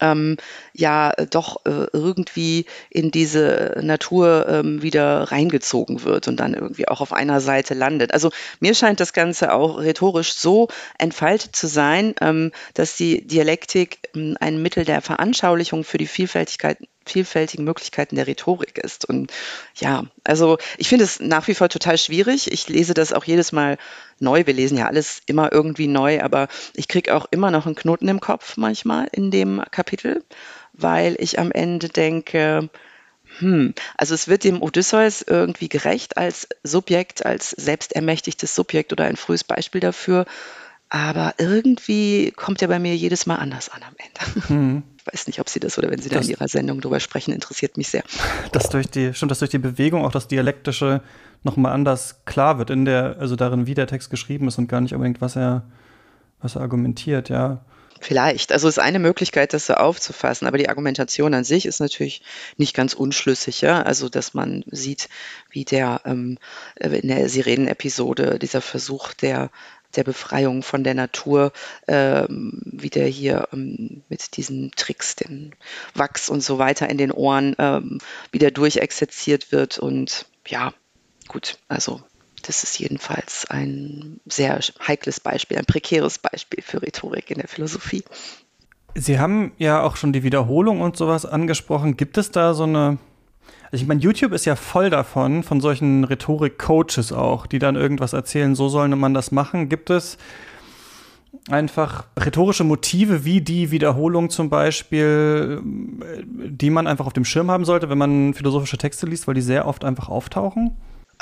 [0.02, 0.38] ähm,
[0.74, 6.88] ja äh, doch äh, irgendwie in diese Natur ähm, wieder reingezogen wird und dann irgendwie
[6.88, 8.14] auch auf einer Seite landet.
[8.14, 14.10] Also mir scheint das Ganze auch rhetorisch so entfaltet zu sein, ähm, dass die Dialektik
[14.16, 16.78] ähm, ein Mittel der Veranschaulichung für die Vielfältigkeit
[17.10, 19.06] vielfältigen Möglichkeiten der Rhetorik ist.
[19.06, 19.32] Und
[19.76, 22.52] ja, also ich finde es nach wie vor total schwierig.
[22.52, 23.78] Ich lese das auch jedes Mal
[24.20, 24.46] neu.
[24.46, 28.08] Wir lesen ja alles immer irgendwie neu, aber ich kriege auch immer noch einen Knoten
[28.08, 30.24] im Kopf manchmal in dem Kapitel,
[30.74, 32.70] weil ich am Ende denke,
[33.40, 39.16] hm, also es wird dem Odysseus irgendwie gerecht als Subjekt, als selbstermächtigtes Subjekt oder ein
[39.16, 40.26] frühes Beispiel dafür.
[40.90, 44.48] Aber irgendwie kommt er bei mir jedes Mal anders an am Ende.
[44.48, 47.34] Hm weiß nicht, ob Sie das oder wenn Sie da in Ihrer Sendung drüber sprechen,
[47.34, 48.04] interessiert mich sehr.
[48.52, 51.02] Das durch die, stimmt, dass durch die Bewegung auch das Dialektische
[51.44, 54.82] nochmal anders klar wird in der, also darin, wie der Text geschrieben ist und gar
[54.82, 55.64] nicht unbedingt, was er,
[56.42, 57.62] was er argumentiert, ja.
[58.02, 58.54] Vielleicht.
[58.54, 60.48] Also ist eine Möglichkeit, das so aufzufassen.
[60.48, 62.22] Aber die Argumentation an sich ist natürlich
[62.56, 63.60] nicht ganz unschlüssig.
[63.60, 63.82] Ja?
[63.82, 65.10] Also, dass man sieht,
[65.50, 66.38] wie der ähm,
[66.80, 69.52] in der Sirenen-Episode dieser Versuch der
[69.96, 71.52] der Befreiung von der Natur
[71.88, 75.56] ähm, wieder hier ähm, mit diesen Tricks, den
[75.94, 78.00] Wachs und so weiter in den Ohren ähm,
[78.32, 79.80] wieder durchexerziert wird.
[79.80, 80.74] Und ja,
[81.28, 82.02] gut, also
[82.44, 88.04] das ist jedenfalls ein sehr heikles Beispiel, ein prekäres Beispiel für Rhetorik in der Philosophie.
[88.96, 91.98] Sie haben ja auch schon die Wiederholung und sowas angesprochen.
[91.98, 92.98] Gibt es da so eine
[93.72, 98.14] also ich meine, YouTube ist ja voll davon, von solchen Rhetorik-Coaches auch, die dann irgendwas
[98.14, 99.70] erzählen, so soll man das machen.
[99.70, 100.18] Gibt es
[101.50, 107.66] einfach rhetorische Motive wie die Wiederholung zum Beispiel, die man einfach auf dem Schirm haben
[107.66, 110.72] sollte, wenn man philosophische Texte liest, weil die sehr oft einfach auftauchen?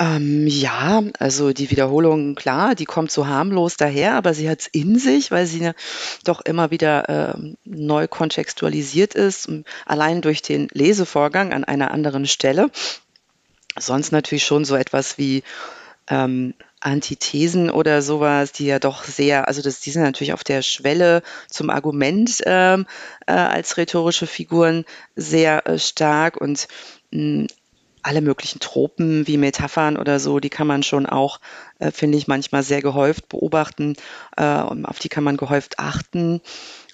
[0.00, 4.66] Ähm, ja, also die Wiederholung, klar, die kommt so harmlos daher, aber sie hat es
[4.68, 5.74] in sich, weil sie ne,
[6.22, 9.50] doch immer wieder äh, neu kontextualisiert ist,
[9.86, 12.70] allein durch den Lesevorgang an einer anderen Stelle.
[13.76, 15.42] Sonst natürlich schon so etwas wie
[16.08, 20.62] ähm, Antithesen oder sowas, die ja doch sehr, also das, die sind natürlich auf der
[20.62, 22.86] Schwelle zum Argument ähm,
[23.26, 24.84] äh, als rhetorische Figuren
[25.16, 26.68] sehr äh, stark und
[27.10, 27.48] mh,
[28.02, 31.40] alle möglichen Tropen wie Metaphern oder so, die kann man schon auch,
[31.78, 33.94] äh, finde ich, manchmal sehr gehäuft beobachten.
[34.36, 36.40] Äh, auf die kann man gehäuft achten.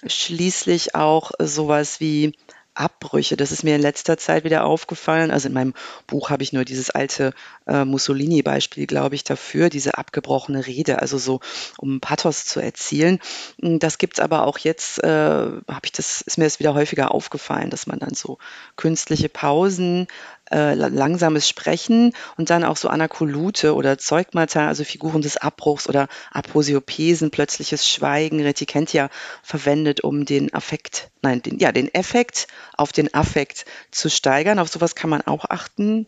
[0.05, 2.33] Schließlich auch sowas wie
[2.75, 3.37] Abbrüche.
[3.37, 5.31] Das ist mir in letzter Zeit wieder aufgefallen.
[5.31, 5.73] Also in meinem
[6.07, 7.33] Buch habe ich nur dieses alte
[7.67, 11.39] äh, Mussolini-Beispiel, glaube ich, dafür, diese abgebrochene Rede, also so
[11.77, 13.19] um Pathos zu erzielen.
[13.59, 17.13] Das gibt es aber auch jetzt, äh, habe ich das, ist mir das wieder häufiger
[17.13, 18.37] aufgefallen, dass man dann so
[18.75, 20.07] künstliche Pausen
[20.51, 26.07] äh, langsames Sprechen und dann auch so Anakolute oder Zeugmata, also Figuren des Abbruchs oder
[26.31, 29.09] Aposiopesen, plötzliches Schweigen, Reticentia
[29.41, 34.59] verwendet, um den Affekt, nein, den, ja, den Effekt auf den Affekt zu steigern.
[34.59, 36.07] Auf sowas kann man auch achten.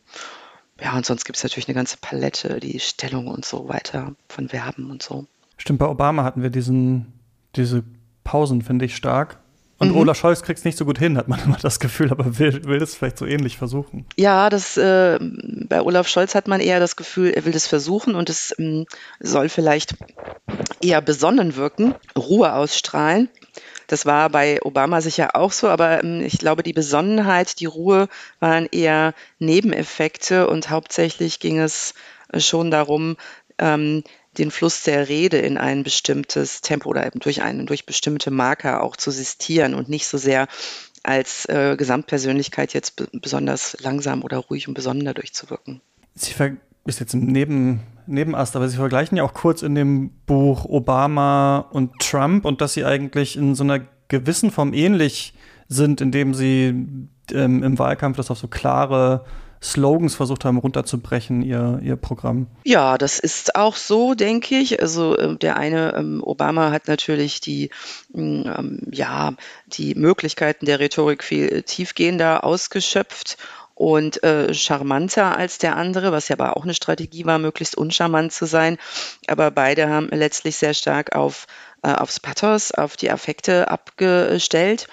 [0.80, 4.50] Ja, und sonst gibt es natürlich eine ganze Palette, die Stellung und so weiter von
[4.50, 5.26] Verben und so.
[5.58, 7.14] Stimmt, bei Obama hatten wir diesen,
[7.56, 7.84] diese
[8.24, 9.40] Pausen, finde ich stark.
[9.80, 9.98] Und mhm.
[9.98, 12.66] Olaf Scholz kriegt es nicht so gut hin, hat man immer das Gefühl, aber will,
[12.66, 14.06] will es vielleicht so ähnlich versuchen.
[14.16, 18.16] Ja, das, äh, bei Olaf Scholz hat man eher das Gefühl, er will das versuchen
[18.16, 18.86] und es ähm,
[19.20, 19.96] soll vielleicht
[20.82, 23.30] eher besonnen wirken, Ruhe ausstrahlen.
[23.88, 28.10] Das war bei Obama sicher auch so, aber ähm, ich glaube, die Besonnenheit, die Ruhe
[28.40, 31.94] waren eher Nebeneffekte und hauptsächlich ging es
[32.32, 33.16] äh, schon darum,
[33.60, 34.04] ähm,
[34.38, 38.84] den Fluss der Rede in ein bestimmtes Tempo oder eben durch einen, durch bestimmte Marker
[38.84, 40.48] auch zu sistieren und nicht so sehr
[41.04, 45.82] als äh, Gesamtpersönlichkeit jetzt besonders langsam oder ruhig und besonnen dadurch zu wirken.
[46.16, 46.34] Sie
[46.86, 51.60] ist jetzt im Neben, Nebenast, aber Sie vergleichen ja auch kurz in dem Buch Obama
[51.60, 55.34] und Trump und dass sie eigentlich in so einer gewissen Form ähnlich
[55.68, 56.68] sind, indem sie
[57.32, 59.26] ähm, im Wahlkampf das auf so klare
[59.62, 62.48] Slogans versucht haben runterzubrechen, ihr, ihr Programm.
[62.64, 64.82] Ja, das ist auch so, denke ich.
[64.82, 67.72] Also äh, der eine, ähm, Obama hat natürlich die,
[68.14, 69.34] mm, ähm, ja,
[69.68, 73.38] die Möglichkeiten der Rhetorik viel tiefgehender ausgeschöpft
[73.78, 78.34] und äh, charmanter als der andere, was ja aber auch eine Strategie war, möglichst uncharmant
[78.34, 78.80] zu sein.
[79.28, 81.46] Aber beide haben letztlich sehr stark auf,
[81.84, 84.88] äh, aufs Pathos, auf die Affekte abgestellt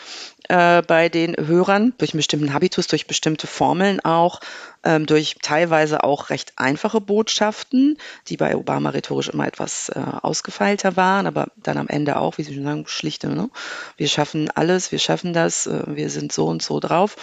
[0.51, 4.41] äh, bei den Hörern, durch einen bestimmten Habitus, durch bestimmte Formeln auch,
[4.85, 7.97] ähm, durch teilweise auch recht einfache Botschaften,
[8.29, 12.43] die bei Obama rhetorisch immer etwas äh, ausgefeilter waren, aber dann am Ende auch, wie
[12.43, 13.49] Sie schon sagen, schlichte, ne?
[13.97, 17.17] wir schaffen alles, wir schaffen das, äh, wir sind so und so drauf.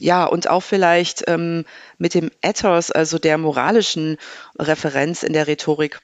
[0.00, 1.64] Ja, und auch vielleicht ähm,
[1.98, 4.16] mit dem Ethos, also der moralischen
[4.58, 6.00] Referenz in der Rhetorik,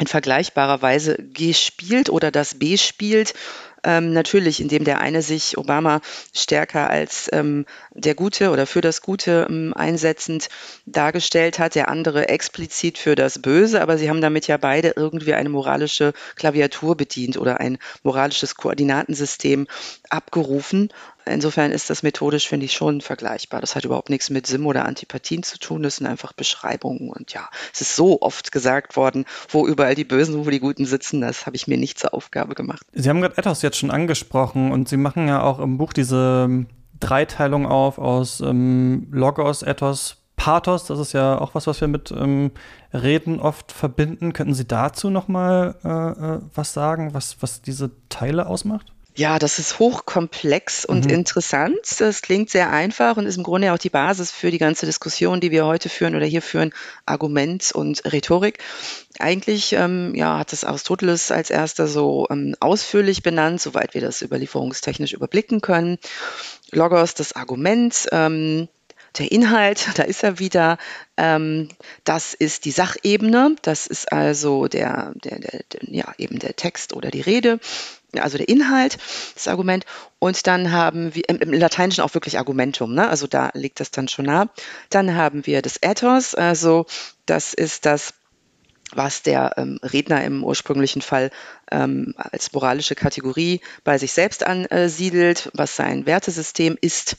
[0.00, 3.34] in vergleichbarer Weise gespielt oder das B spielt,
[3.84, 6.00] ähm, natürlich, indem der eine sich Obama
[6.34, 10.48] stärker als ähm, der Gute oder für das Gute ähm, einsetzend
[10.86, 15.34] dargestellt hat, der andere explizit für das Böse, aber sie haben damit ja beide irgendwie
[15.34, 19.66] eine moralische Klaviatur bedient oder ein moralisches Koordinatensystem
[20.10, 20.92] abgerufen
[21.24, 23.60] Insofern ist das methodisch, finde ich, schon vergleichbar.
[23.60, 25.82] Das hat überhaupt nichts mit Sim oder Antipathien zu tun.
[25.82, 27.10] Das sind einfach Beschreibungen.
[27.10, 30.84] Und ja, es ist so oft gesagt worden, wo überall die Bösen, wo die Guten
[30.84, 31.20] sitzen.
[31.20, 32.82] Das habe ich mir nicht zur Aufgabe gemacht.
[32.92, 36.66] Sie haben gerade Ethos jetzt schon angesprochen und Sie machen ja auch im Buch diese
[36.98, 40.86] Dreiteilung auf aus ähm, Logos, Ethos, Pathos.
[40.86, 42.50] Das ist ja auch was, was wir mit ähm,
[42.92, 44.32] Reden oft verbinden.
[44.32, 48.92] Könnten Sie dazu nochmal äh, äh, was sagen, was, was diese Teile ausmacht?
[49.14, 51.10] Ja, das ist hochkomplex und mhm.
[51.10, 51.78] interessant.
[51.98, 55.40] Das klingt sehr einfach und ist im Grunde auch die Basis für die ganze Diskussion,
[55.40, 56.72] die wir heute führen oder hier führen,
[57.04, 58.58] Argument und Rhetorik.
[59.18, 64.22] Eigentlich ähm, ja, hat das Aristoteles als erster so ähm, ausführlich benannt, soweit wir das
[64.22, 65.98] überlieferungstechnisch überblicken können.
[66.70, 68.68] Logos, das Argument, ähm,
[69.18, 70.78] der Inhalt, da ist er wieder,
[71.16, 71.68] ähm,
[72.04, 76.92] das ist die Sachebene, das ist also der, der, der, der, ja, eben der Text
[76.92, 77.60] oder die Rede
[78.20, 78.98] also der Inhalt,
[79.34, 79.84] das Argument.
[80.18, 83.08] Und dann haben wir im, im Lateinischen auch wirklich Argumentum, ne?
[83.08, 84.48] also da liegt das dann schon nah.
[84.90, 86.86] Dann haben wir das Ethos, also
[87.26, 88.14] das ist das,
[88.94, 91.30] was der ähm, Redner im ursprünglichen Fall
[91.70, 97.16] ähm, als moralische Kategorie bei sich selbst ansiedelt, was sein Wertesystem ist.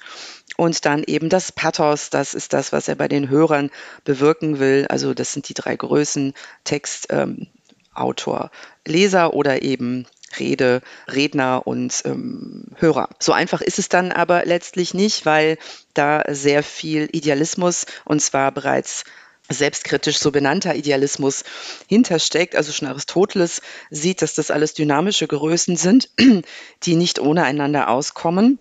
[0.55, 3.71] Und dann eben das Pathos, das ist das, was er bei den Hörern
[4.03, 4.85] bewirken will.
[4.89, 6.33] Also das sind die drei Größen,
[6.63, 7.47] Text, ähm,
[7.93, 8.51] Autor,
[8.85, 10.05] Leser oder eben
[10.39, 13.09] Rede, Redner und ähm, Hörer.
[13.19, 15.57] So einfach ist es dann aber letztlich nicht, weil
[15.93, 19.03] da sehr viel Idealismus und zwar bereits
[19.49, 21.43] selbstkritisch so benannter Idealismus
[21.87, 22.55] hintersteckt.
[22.55, 26.09] Also schon Aristoteles sieht, dass das alles dynamische Größen sind,
[26.83, 28.59] die nicht ohne einander auskommen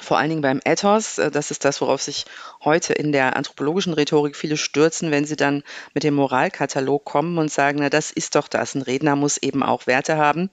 [0.00, 2.24] vor allen Dingen beim Ethos, äh, das ist das, worauf sich
[2.64, 5.62] heute in der anthropologischen Rhetorik viele stürzen, wenn sie dann
[5.94, 8.74] mit dem Moralkatalog kommen und sagen, na, das ist doch das.
[8.74, 10.50] Ein Redner muss eben auch Werte haben,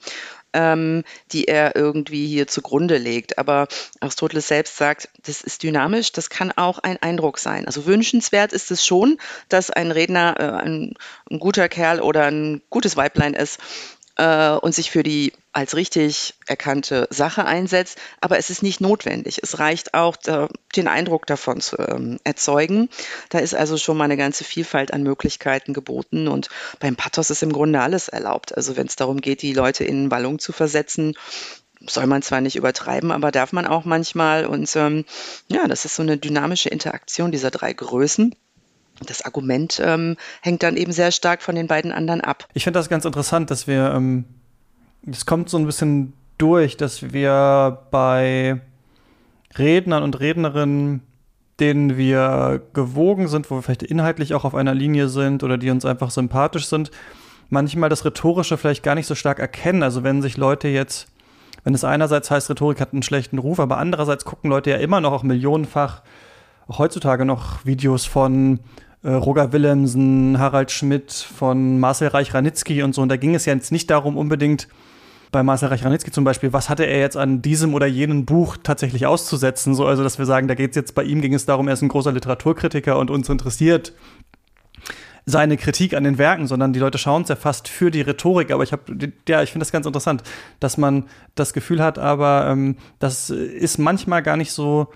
[0.56, 3.38] ähm, die er irgendwie hier zugrunde legt.
[3.38, 3.68] Aber
[4.00, 7.68] Aristoteles selbst sagt, das ist dynamisch, das kann auch ein Eindruck sein.
[7.68, 9.18] Also wünschenswert ist es schon,
[9.50, 10.94] dass ein Redner äh, ein,
[11.30, 13.60] ein guter Kerl oder ein gutes Weiblein ist,
[14.18, 17.98] äh, und sich für die als richtig erkannte Sache einsetzt.
[18.22, 19.40] Aber es ist nicht notwendig.
[19.42, 22.90] Es reicht auch, da, den Eindruck davon zu ähm, erzeugen.
[23.30, 26.28] Da ist also schon mal eine ganze Vielfalt an Möglichkeiten geboten.
[26.28, 26.50] Und
[26.80, 28.56] beim Pathos ist im Grunde alles erlaubt.
[28.56, 31.16] Also wenn es darum geht, die Leute in Ballung zu versetzen,
[31.88, 34.46] soll man zwar nicht übertreiben, aber darf man auch manchmal.
[34.46, 35.06] Und ähm,
[35.48, 38.36] ja, das ist so eine dynamische Interaktion dieser drei Größen.
[39.04, 42.48] Das Argument ähm, hängt dann eben sehr stark von den beiden anderen ab.
[42.54, 44.26] Ich finde das ganz interessant, dass wir, ähm,
[45.10, 48.62] es kommt so ein bisschen durch, dass wir bei
[49.58, 51.02] Rednern und Rednerinnen,
[51.60, 55.70] denen wir gewogen sind, wo wir vielleicht inhaltlich auch auf einer Linie sind oder die
[55.70, 56.92] uns einfach sympathisch sind,
[57.50, 59.84] manchmal das Rhetorische vielleicht gar nicht so stark erkennen.
[59.84, 61.08] Also wenn sich Leute jetzt
[61.66, 65.02] wenn es einerseits heißt, Rhetorik hat einen schlechten Ruf, aber andererseits gucken Leute ja immer
[65.02, 66.04] noch auch millionenfach
[66.68, 68.60] auch heutzutage noch Videos von
[69.06, 73.04] äh, Roger Willemsen, Harald Schmidt, von Marcel Reich-Ranitzky und so.
[73.04, 74.68] Und da ging es ja jetzt nicht darum, unbedingt
[75.32, 79.06] bei Marcel Reich-Ranitzky zum Beispiel, was hatte er jetzt an diesem oder jenem Buch tatsächlich
[79.06, 79.76] auszusetzen?
[79.76, 81.76] So, also, dass wir sagen, da geht es jetzt bei ihm ging es darum, er
[81.76, 83.94] ist ein großer Literaturkritiker und uns interessiert
[85.28, 88.52] seine Kritik an den Werken, sondern die Leute schauen es ja fast für die Rhetorik.
[88.52, 88.84] Aber ich habe,
[89.28, 90.24] ja, ich finde das ganz interessant,
[90.60, 94.88] dass man das Gefühl hat, aber ähm, das ist manchmal gar nicht so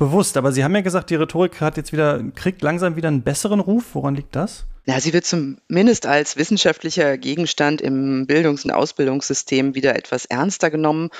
[0.00, 0.36] bewusst.
[0.36, 3.60] Aber Sie haben ja gesagt, die Rhetorik hat jetzt wieder, kriegt langsam wieder einen besseren
[3.60, 3.84] Ruf.
[3.92, 4.64] Woran liegt das?
[4.86, 11.10] Ja, sie wird zumindest als wissenschaftlicher Gegenstand im Bildungs- und Ausbildungssystem wieder etwas ernster genommen.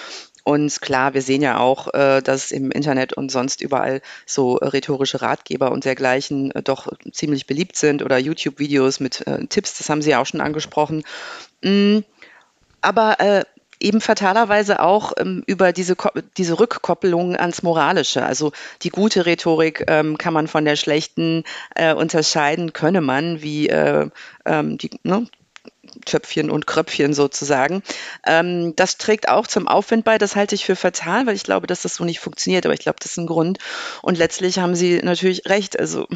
[0.42, 5.20] Und klar, wir sehen ja auch, äh, dass im Internet und sonst überall so rhetorische
[5.20, 10.00] Ratgeber und dergleichen äh, doch ziemlich beliebt sind oder YouTube-Videos mit äh, Tipps, das haben
[10.00, 11.04] Sie ja auch schon angesprochen.
[11.62, 11.98] Mm,
[12.80, 13.44] aber
[13.80, 15.96] eben fatalerweise auch ähm, über diese,
[16.36, 18.24] diese Rückkoppelung ans Moralische.
[18.24, 18.52] Also
[18.82, 24.08] die gute Rhetorik ähm, kann man von der schlechten äh, unterscheiden, könne man, wie äh,
[24.44, 25.26] ähm, die, ne,
[26.04, 27.82] Töpfchen und Kröpfchen sozusagen.
[28.26, 30.18] Ähm, das trägt auch zum Aufwind bei.
[30.18, 32.64] Das halte ich für fatal, weil ich glaube, dass das so nicht funktioniert.
[32.64, 33.58] Aber ich glaube, das ist ein Grund.
[34.02, 35.78] Und letztlich haben Sie natürlich recht.
[35.78, 36.06] Also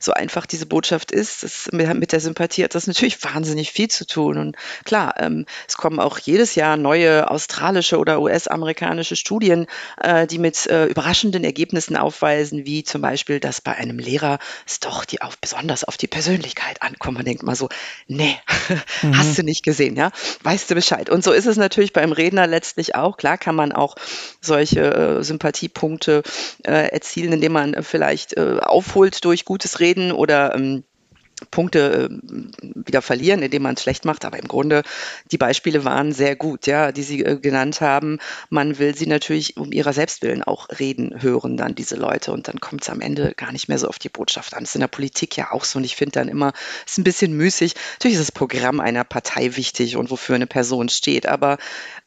[0.00, 4.06] so einfach diese Botschaft ist, das, mit der Sympathie hat das natürlich wahnsinnig viel zu
[4.06, 4.38] tun.
[4.38, 9.66] Und klar, ähm, es kommen auch jedes Jahr neue australische oder US-amerikanische Studien,
[10.00, 14.80] äh, die mit äh, überraschenden Ergebnissen aufweisen, wie zum Beispiel, dass bei einem Lehrer es
[14.80, 17.18] doch die auf, besonders auf die Persönlichkeit ankommt.
[17.18, 17.68] Man denkt mal so,
[18.06, 18.36] nee,
[19.02, 19.14] mhm.
[19.22, 20.10] Hast du nicht gesehen, ja?
[20.42, 21.10] Weißt du Bescheid.
[21.10, 23.16] Und so ist es natürlich beim Redner letztlich auch.
[23.16, 23.96] Klar kann man auch
[24.40, 26.22] solche äh, Sympathiepunkte
[26.64, 30.84] äh, erzielen, indem man vielleicht äh, aufholt durch gutes Reden oder ähm,
[31.50, 34.24] Punkte äh, wieder verlieren, indem man es schlecht macht.
[34.24, 34.82] Aber im Grunde,
[35.30, 38.18] die Beispiele waren sehr gut, ja, die Sie äh, genannt haben.
[38.50, 42.32] Man will sie natürlich um ihrer Selbstwillen auch reden hören, dann diese Leute.
[42.32, 44.60] Und dann kommt es am Ende gar nicht mehr so auf die Botschaft an.
[44.60, 45.78] Das ist in der Politik ja auch so.
[45.78, 46.52] Und ich finde dann immer,
[46.86, 47.74] es ist ein bisschen müßig.
[47.94, 51.26] Natürlich ist das Programm einer Partei wichtig und wofür eine Person steht.
[51.26, 51.58] Aber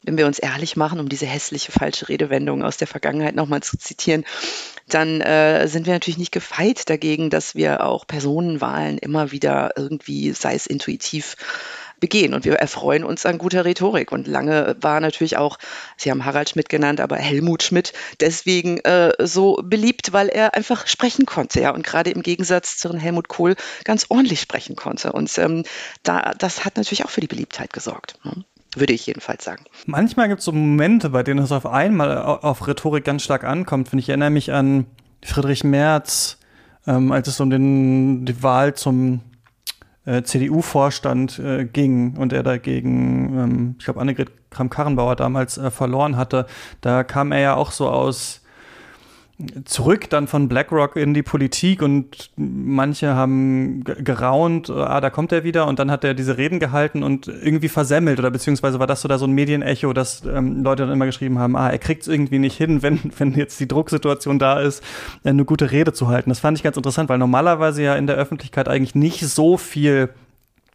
[0.06, 3.78] wenn wir uns ehrlich machen, um diese hässliche falsche Redewendung aus der Vergangenheit nochmal zu
[3.78, 4.26] zitieren,
[4.88, 10.32] dann äh, sind wir natürlich nicht gefeit dagegen, dass wir auch Personenwahlen immer wieder irgendwie,
[10.32, 11.36] sei es intuitiv,
[12.00, 12.34] begehen.
[12.34, 14.12] Und wir erfreuen uns an guter Rhetorik.
[14.12, 15.58] Und lange war natürlich auch,
[15.98, 20.88] Sie haben Harald Schmidt genannt, aber Helmut Schmidt deswegen äh, so beliebt, weil er einfach
[20.88, 21.62] sprechen konnte.
[21.62, 25.14] Ja, und gerade im Gegensatz zu Helmut Kohl ganz ordentlich sprechen konnte.
[25.14, 25.64] Und ähm,
[26.04, 28.20] da, das hat natürlich auch für die Beliebtheit gesorgt.
[28.24, 28.44] Ne?
[28.78, 29.64] Würde ich jedenfalls sagen.
[29.86, 33.94] Manchmal gibt es so Momente, bei denen es auf einmal auf Rhetorik ganz stark ankommt.
[33.94, 34.86] ich erinnere mich an
[35.24, 36.38] Friedrich Merz,
[36.88, 39.22] ähm, als es um den, die Wahl zum
[40.06, 46.16] äh, CDU-Vorstand äh, ging und er dagegen, ähm, ich glaube, Annegret Kramp-Karrenbauer damals äh, verloren
[46.18, 46.46] hatte.
[46.82, 48.42] Da kam er ja auch so aus
[49.66, 55.44] zurück dann von BlackRock in die Politik und manche haben geraunt, ah, da kommt er
[55.44, 59.02] wieder und dann hat er diese Reden gehalten und irgendwie versemmelt oder beziehungsweise war das
[59.02, 62.04] so da so ein Medienecho, dass ähm, Leute dann immer geschrieben haben, ah, er kriegt
[62.04, 64.82] es irgendwie nicht hin, wenn, wenn jetzt die Drucksituation da ist,
[65.26, 66.30] eine gute Rede zu halten.
[66.30, 70.10] Das fand ich ganz interessant, weil normalerweise ja in der Öffentlichkeit eigentlich nicht so viel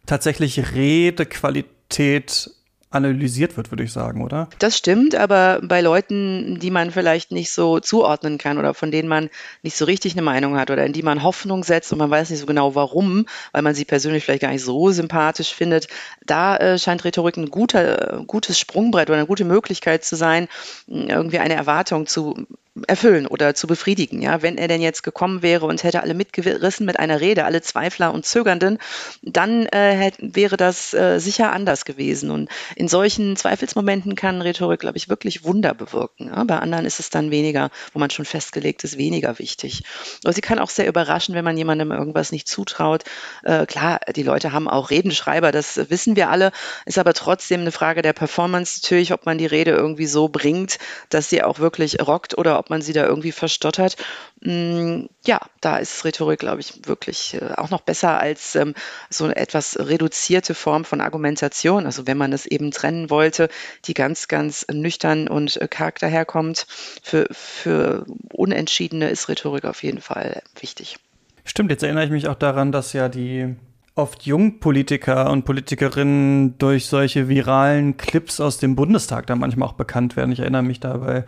[0.05, 2.51] tatsächlich Redequalität
[2.91, 4.49] analysiert wird, würde ich sagen, oder?
[4.59, 9.07] Das stimmt, aber bei Leuten, die man vielleicht nicht so zuordnen kann oder von denen
[9.07, 9.29] man
[9.63, 12.29] nicht so richtig eine Meinung hat oder in die man Hoffnung setzt und man weiß
[12.29, 15.87] nicht so genau warum, weil man sie persönlich vielleicht gar nicht so sympathisch findet,
[16.25, 20.49] da äh, scheint Rhetorik ein guter, äh, gutes Sprungbrett oder eine gute Möglichkeit zu sein,
[20.87, 22.45] irgendwie eine Erwartung zu
[22.87, 24.21] erfüllen oder zu befriedigen.
[24.21, 27.61] Ja, wenn er denn jetzt gekommen wäre und hätte alle mitgerissen mit einer Rede, alle
[27.61, 28.77] Zweifler und Zögernden,
[29.21, 32.31] dann äh, hätte, wäre das äh, sicher anders gewesen.
[32.31, 36.27] Und in solchen Zweifelsmomenten kann Rhetorik, glaube ich, wirklich Wunder bewirken.
[36.27, 36.43] Ja?
[36.45, 39.83] Bei anderen ist es dann weniger, wo man schon festgelegt ist, weniger wichtig.
[40.23, 43.03] Aber sie kann auch sehr überraschen, wenn man jemandem irgendwas nicht zutraut.
[43.43, 46.53] Äh, klar, die Leute haben auch Redenschreiber, das wissen wir alle,
[46.85, 50.77] ist aber trotzdem eine Frage der Performance natürlich, ob man die Rede irgendwie so bringt,
[51.09, 53.97] dass sie auch wirklich rockt oder ob man sie da irgendwie verstottert.
[54.41, 58.75] Mm, ja, da ist Rhetorik, glaube ich, wirklich äh, auch noch besser als ähm,
[59.09, 61.87] so eine etwas reduzierte Form von Argumentation.
[61.87, 63.49] Also wenn man es eben trennen wollte,
[63.85, 66.67] die ganz, ganz nüchtern und äh, karg daherkommt.
[67.01, 70.97] Für, für Unentschiedene ist Rhetorik auf jeden Fall wichtig.
[71.45, 73.55] Stimmt, jetzt erinnere ich mich auch daran, dass ja die
[73.95, 80.15] oft Jungpolitiker und Politikerinnen durch solche viralen Clips aus dem Bundestag da manchmal auch bekannt
[80.15, 80.31] werden.
[80.31, 81.25] Ich erinnere mich dabei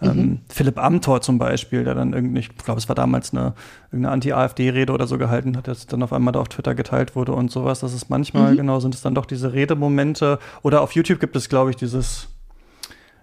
[0.00, 0.40] ähm, mhm.
[0.48, 3.54] Philipp Amthor zum Beispiel, der dann irgendwie, ich glaube, es war damals eine
[3.90, 7.32] irgendeine Anti-AfD-Rede oder so gehalten hat, jetzt dann auf einmal da auf Twitter geteilt wurde
[7.32, 7.80] und sowas.
[7.80, 8.56] Das ist manchmal, mhm.
[8.58, 10.38] genau, sind es dann doch diese Redemomente.
[10.62, 12.28] Oder auf YouTube gibt es, glaube ich, dieses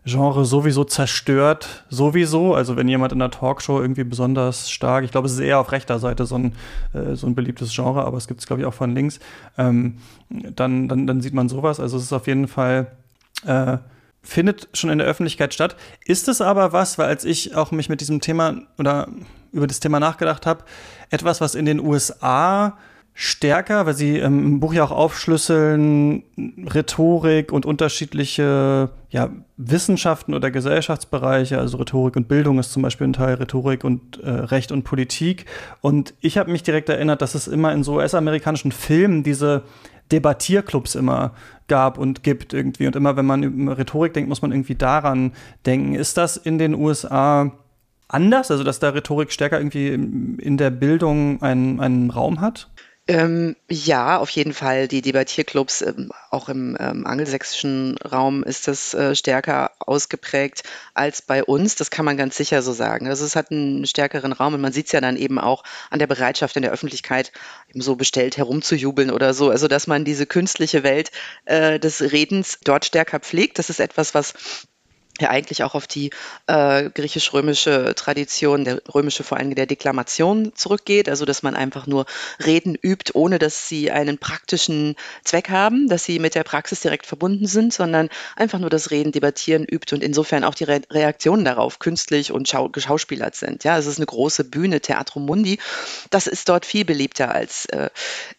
[0.06, 2.54] Genre sowieso zerstört, sowieso.
[2.54, 5.72] Also wenn jemand in einer Talkshow irgendwie besonders stark, ich glaube, es ist eher auf
[5.72, 6.54] rechter Seite so ein,
[6.94, 9.20] äh, so ein beliebtes Genre, aber es gibt es, glaube ich, auch von links,
[9.58, 9.98] ähm,
[10.30, 11.80] dann, dann, dann sieht man sowas.
[11.80, 12.92] Also es ist auf jeden Fall,
[13.48, 13.78] äh,
[14.26, 15.76] findet schon in der Öffentlichkeit statt.
[16.06, 19.08] Ist es aber was, weil als ich auch mich mit diesem Thema oder
[19.52, 20.66] über das Thema nachgedacht habe,
[21.10, 22.78] etwas, was in den USA
[23.18, 30.52] stärker, weil sie ähm, im Buch ja auch aufschlüsseln, Rhetorik und unterschiedliche ja, Wissenschaften oder
[30.52, 34.84] Gesellschaftsbereiche, also Rhetorik und Bildung ist zum Beispiel ein Teil, Rhetorik und äh, Recht und
[34.84, 35.46] Politik.
[35.80, 39.64] Und ich habe mich direkt erinnert, dass es immer in so US-amerikanischen Filmen diese
[40.12, 41.34] Debattierclubs immer
[41.68, 42.88] gab und gibt irgendwie.
[42.88, 45.34] Und immer, wenn man über Rhetorik denkt, muss man irgendwie daran
[45.66, 45.96] denken.
[45.96, 47.52] Ist das in den USA
[48.08, 52.70] anders, also dass da Rhetorik stärker irgendwie in der Bildung einen, einen Raum hat?
[53.08, 54.88] Ähm, ja, auf jeden Fall.
[54.88, 60.64] Die Debattierclubs, ähm, auch im ähm, angelsächsischen Raum ist das äh, stärker ausgeprägt
[60.96, 61.76] als bei uns.
[61.76, 63.08] Das kann man ganz sicher so sagen.
[63.08, 66.00] Also es hat einen stärkeren Raum und man sieht es ja dann eben auch an
[66.00, 67.32] der Bereitschaft in der Öffentlichkeit,
[67.70, 69.52] eben so bestellt herumzujubeln oder so.
[69.52, 71.12] Also dass man diese künstliche Welt
[71.46, 73.60] äh, des Redens dort stärker pflegt.
[73.60, 74.34] Das ist etwas, was
[75.20, 76.12] ja eigentlich auch auf die
[76.48, 82.06] äh, griechisch-römische Tradition, der römische vor allem der Deklamation zurückgeht, also dass man einfach nur
[82.46, 87.06] Reden übt, ohne dass sie einen praktischen Zweck haben, dass sie mit der Praxis direkt
[87.06, 91.46] verbunden sind, sondern einfach nur das Reden, Debattieren übt und insofern auch die Re Reaktionen
[91.46, 93.64] darauf künstlich und schau geschauspielert sind.
[93.64, 95.60] Ja, es ist eine große Bühne, Theatro Mundi.
[96.10, 97.90] Das ist dort viel beliebter als äh,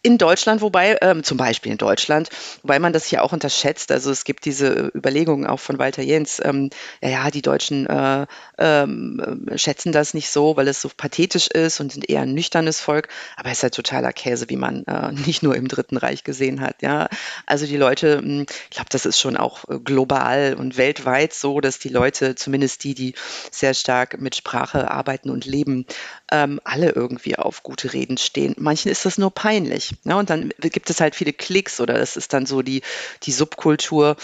[0.01, 2.29] in Deutschland, wobei, ähm, zum Beispiel in Deutschland,
[2.61, 3.91] wobei man das hier auch unterschätzt.
[3.91, 6.66] Also es gibt diese Überlegungen auch von Walter Jens, ähm,
[7.01, 8.25] ja, ja, die Deutschen äh,
[8.57, 12.79] ähm, schätzen das nicht so, weil es so pathetisch ist und sind eher ein nüchternes
[12.79, 13.07] Volk.
[13.35, 16.61] Aber es ist halt totaler Käse, wie man äh, nicht nur im Dritten Reich gesehen
[16.61, 16.81] hat.
[16.81, 17.09] Ja,
[17.45, 21.61] also die Leute, hm, ich glaube, das ist schon auch äh, global und weltweit so,
[21.61, 23.13] dass die Leute, zumindest die, die
[23.51, 25.85] sehr stark mit Sprache arbeiten und leben,
[26.31, 28.55] ähm, alle irgendwie auf gute Reden stehen.
[28.57, 29.95] Manchen ist das nur peinlich.
[30.03, 32.81] Ja, und dann gibt es halt viele Klicks oder das ist dann so die,
[33.23, 34.17] die Subkultur,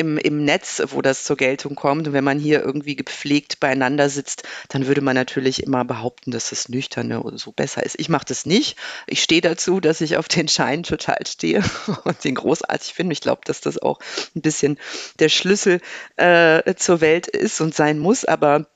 [0.00, 2.08] im, im Netz, wo das zur Geltung kommt.
[2.08, 6.50] Und wenn man hier irgendwie gepflegt beieinander sitzt, dann würde man natürlich immer behaupten, dass
[6.50, 8.00] das Nüchterne so besser ist.
[8.00, 8.76] Ich mache das nicht.
[9.06, 11.62] Ich stehe dazu, dass ich auf den Schein total stehe
[12.04, 13.12] und den großartig finde.
[13.12, 14.00] Ich glaube, dass das auch
[14.34, 14.78] ein bisschen
[15.18, 15.80] der Schlüssel
[16.16, 18.24] äh, zur Welt ist und sein muss.
[18.24, 18.66] Aber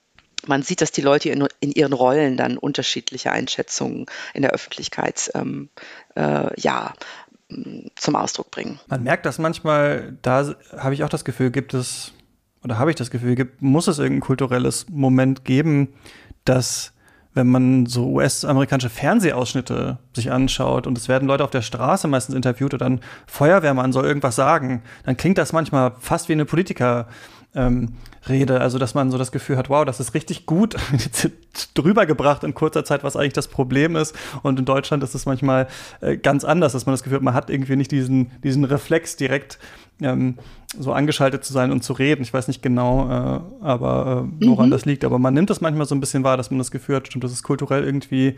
[0.47, 5.31] man sieht, dass die Leute in, in, ihren Rollen dann unterschiedliche Einschätzungen in der Öffentlichkeit
[5.35, 5.71] ähm,
[6.17, 6.95] äh, ja,
[7.97, 8.79] zum Ausdruck bringen.
[8.89, 12.13] Man merkt das manchmal, da habe ich auch das Gefühl, gibt es,
[12.63, 15.95] oder habe ich das Gefühl, gibt, muss es irgendein kulturelles Moment geben,
[16.45, 16.95] dass
[17.35, 22.37] wenn man so US-amerikanische Fernsehausschnitte sich anschaut und es werden Leute auf der Straße meistens
[22.37, 27.09] interviewt oder ein Feuerwehrmann soll irgendwas sagen, dann klingt das manchmal fast wie eine Politiker
[27.55, 27.95] ähm,
[28.29, 28.61] Rede.
[28.61, 30.77] Also, dass man so das Gefühl hat, wow, das ist richtig gut
[31.75, 34.17] drüber gebracht in kurzer Zeit, was eigentlich das Problem ist.
[34.43, 35.69] Und in Deutschland ist es manchmal
[36.01, 39.17] äh, ganz anders, dass man das Gefühl hat, man hat irgendwie nicht diesen, diesen Reflex
[39.17, 39.59] direkt
[40.01, 40.37] ähm,
[40.79, 42.23] so angeschaltet zu sein und zu reden.
[42.23, 44.73] Ich weiß nicht genau, äh, aber äh, woran mhm.
[44.73, 45.05] das liegt.
[45.05, 47.25] Aber man nimmt das manchmal so ein bisschen wahr, dass man das Gefühl hat, stimmt,
[47.25, 48.37] das ist kulturell irgendwie,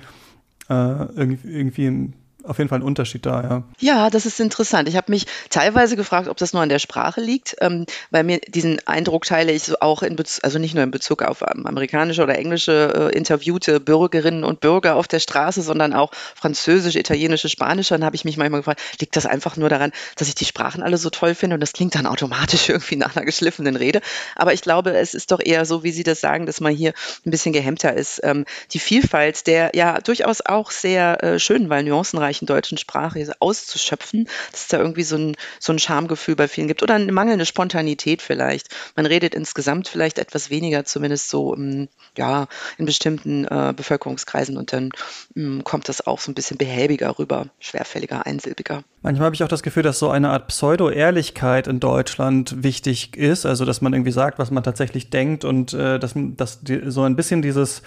[0.68, 2.12] äh, irgendwie, irgendwie
[2.46, 3.62] auf jeden Fall ein Unterschied da, ja.
[3.78, 4.88] Ja, das ist interessant.
[4.88, 8.40] Ich habe mich teilweise gefragt, ob das nur an der Sprache liegt, ähm, weil mir
[8.46, 11.66] diesen Eindruck teile ich so auch in Bezug, also nicht nur in Bezug auf ähm,
[11.66, 17.48] amerikanische oder englische äh, interviewte Bürgerinnen und Bürger auf der Straße, sondern auch französische, italienische,
[17.48, 17.94] spanische.
[17.94, 20.82] Dann habe ich mich manchmal gefragt, liegt das einfach nur daran, dass ich die Sprachen
[20.82, 24.00] alle so toll finde und das klingt dann automatisch irgendwie nach einer geschliffenen Rede.
[24.34, 26.92] Aber ich glaube, es ist doch eher so, wie Sie das sagen, dass man hier
[27.24, 28.20] ein bisschen gehemmter ist.
[28.22, 33.32] Ähm, die Vielfalt der ja durchaus auch sehr äh, schönen, weil nuancenreich zahlreichen deutschen Sprache
[33.40, 37.12] auszuschöpfen, dass es da irgendwie so ein, so ein Schamgefühl bei vielen gibt oder eine
[37.12, 38.68] mangelnde Spontanität vielleicht.
[38.94, 42.46] Man redet insgesamt vielleicht etwas weniger, zumindest so im, ja,
[42.78, 44.90] in bestimmten äh, Bevölkerungskreisen und dann
[45.34, 48.82] mh, kommt das auch so ein bisschen behäbiger rüber, schwerfälliger, einsilbiger.
[49.02, 53.46] Manchmal habe ich auch das Gefühl, dass so eine Art Pseudo-Ehrlichkeit in Deutschland wichtig ist,
[53.46, 57.02] also dass man irgendwie sagt, was man tatsächlich denkt und äh, dass, dass die, so
[57.02, 57.82] ein bisschen dieses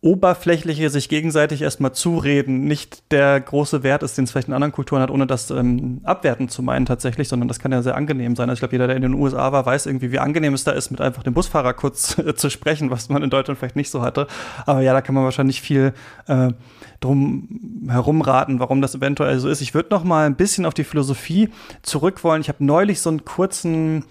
[0.00, 4.70] oberflächliche sich gegenseitig erstmal zureden nicht der große Wert ist, den es vielleicht in anderen
[4.70, 8.36] Kulturen hat, ohne das ähm, abwerten zu meinen tatsächlich, sondern das kann ja sehr angenehm
[8.36, 8.48] sein.
[8.48, 10.70] Also ich glaube, jeder, der in den USA war, weiß irgendwie, wie angenehm es da
[10.70, 14.00] ist, mit einfach dem Busfahrer kurz zu sprechen, was man in Deutschland vielleicht nicht so
[14.00, 14.28] hatte.
[14.66, 15.92] Aber ja, da kann man wahrscheinlich viel
[16.28, 16.52] äh,
[17.00, 19.60] drum herumraten, warum das eventuell so ist.
[19.62, 21.48] Ich würde noch mal ein bisschen auf die Philosophie
[21.82, 22.40] zurück wollen.
[22.40, 24.04] Ich habe neulich so einen kurzen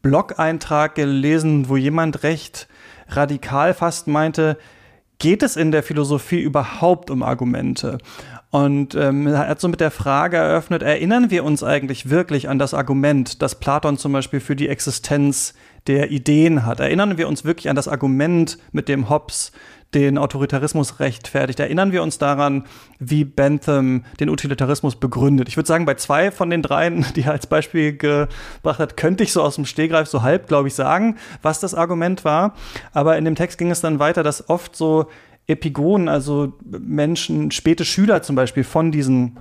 [0.00, 2.66] Blog-Eintrag gelesen, wo jemand recht
[3.08, 4.56] radikal fast meinte,
[5.18, 7.98] geht es in der Philosophie überhaupt um Argumente?
[8.50, 12.58] Und ähm, er hat so mit der Frage eröffnet, erinnern wir uns eigentlich wirklich an
[12.58, 15.54] das Argument, das Platon zum Beispiel für die Existenz
[15.86, 16.78] der Ideen hat?
[16.80, 19.50] Erinnern wir uns wirklich an das Argument, mit dem Hobbes
[19.94, 21.60] den Autoritarismus rechtfertigt?
[21.60, 22.64] Erinnern wir uns daran,
[22.98, 25.48] wie Bentham den Utilitarismus begründet?
[25.48, 29.24] Ich würde sagen, bei zwei von den dreien, die er als Beispiel gebracht hat, könnte
[29.24, 32.54] ich so aus dem Stehgreif so halb, glaube ich, sagen, was das Argument war.
[32.92, 35.06] Aber in dem Text ging es dann weiter, dass oft so
[35.46, 39.38] Epigonen, also Menschen, späte Schüler zum Beispiel von diesen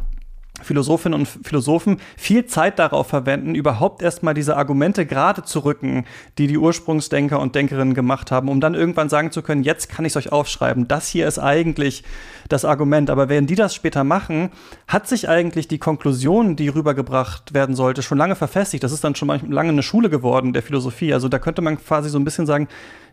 [0.62, 6.06] Philosophinnen und Philosophen viel Zeit darauf verwenden, überhaupt erstmal diese Argumente gerade zu rücken,
[6.38, 10.06] die die Ursprungsdenker und Denkerinnen gemacht haben, um dann irgendwann sagen zu können, jetzt kann
[10.06, 10.88] ich es euch aufschreiben.
[10.88, 12.04] Das hier ist eigentlich
[12.50, 13.10] das Argument.
[13.10, 14.52] Aber wenn die das später machen,
[14.88, 18.84] hat sich eigentlich die Konklusion, die rübergebracht werden sollte, schon lange verfestigt.
[18.84, 21.14] Das ist dann schon lange eine Schule geworden der Philosophie.
[21.14, 22.68] Also da könnte man quasi so ein bisschen sagen,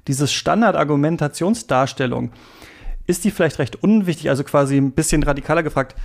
[0.09, 2.33] dieses Standardargumentationsdarstellung,
[3.07, 5.97] ist die vielleicht recht unwichtig, also quasi ein bisschen radikaler gefragt,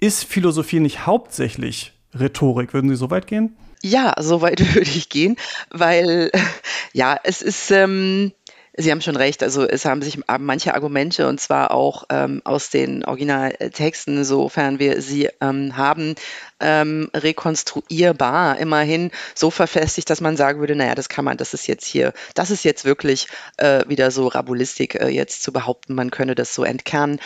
[0.00, 2.72] ist Philosophie nicht hauptsächlich Rhetorik?
[2.72, 3.56] Würden Sie so weit gehen?
[3.82, 5.36] Ja, so weit würde ich gehen,
[5.70, 6.30] weil
[6.92, 8.32] ja, es ist, ähm,
[8.80, 9.42] Sie haben schon recht.
[9.42, 15.02] Also es haben sich manche Argumente und zwar auch ähm, aus den Originaltexten, sofern wir
[15.02, 16.14] sie ähm, haben,
[16.60, 21.66] ähm, rekonstruierbar immerhin so verfestigt, dass man sagen würde, naja, das kann man, das ist
[21.66, 23.26] jetzt hier, das ist jetzt wirklich
[23.56, 27.18] äh, wieder so Rabulistik äh, jetzt zu behaupten, man könne das so entkernen.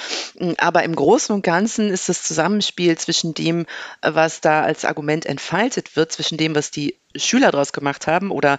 [0.56, 3.66] Aber im Großen und Ganzen ist das Zusammenspiel zwischen dem,
[4.00, 8.58] was da als Argument entfaltet wird, zwischen dem, was die Schüler daraus gemacht haben oder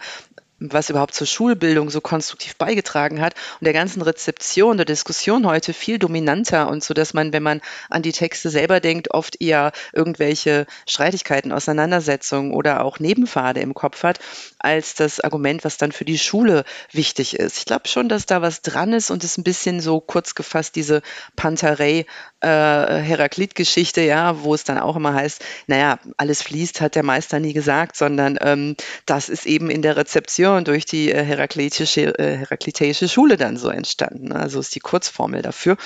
[0.60, 5.74] was überhaupt zur Schulbildung so konstruktiv beigetragen hat und der ganzen Rezeption der Diskussion heute
[5.74, 9.72] viel dominanter und so, dass man, wenn man an die Texte selber denkt, oft eher
[9.92, 14.20] irgendwelche Streitigkeiten, Auseinandersetzungen oder auch Nebenpfade im Kopf hat,
[14.60, 17.58] als das Argument, was dann für die Schule wichtig ist.
[17.58, 20.76] Ich glaube schon, dass da was dran ist und es ein bisschen so kurz gefasst
[20.76, 21.02] diese
[21.36, 22.06] Pantarei
[22.40, 27.40] äh, Heraklit-Geschichte, ja, wo es dann auch immer heißt, naja, alles fließt, hat der Meister
[27.40, 28.76] nie gesagt, sondern ähm,
[29.06, 33.70] das ist eben in der Rezeption durch die äh, heraklitische, äh, heraklitische Schule dann so
[33.70, 34.30] entstanden.
[34.30, 34.36] Ne?
[34.36, 35.78] Also ist die Kurzformel dafür.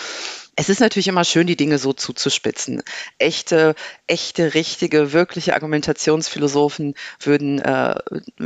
[0.55, 2.81] Es ist natürlich immer schön, die Dinge so zuzuspitzen.
[3.19, 3.75] Echte,
[4.07, 7.95] echte, richtige, wirkliche Argumentationsphilosophen würden äh,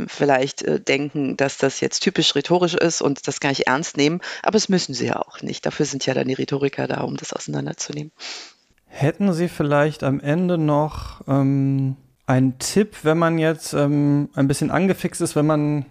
[0.06, 4.20] vielleicht äh, denken, dass das jetzt typisch rhetorisch ist und das gar nicht ernst nehmen.
[4.42, 5.64] Aber es müssen sie ja auch nicht.
[5.64, 8.12] Dafür sind ja dann die Rhetoriker da, um das auseinanderzunehmen.
[8.94, 11.96] Hätten Sie vielleicht am Ende noch ähm,
[12.26, 15.86] einen Tipp, wenn man jetzt ähm, ein bisschen angefixt ist, wenn man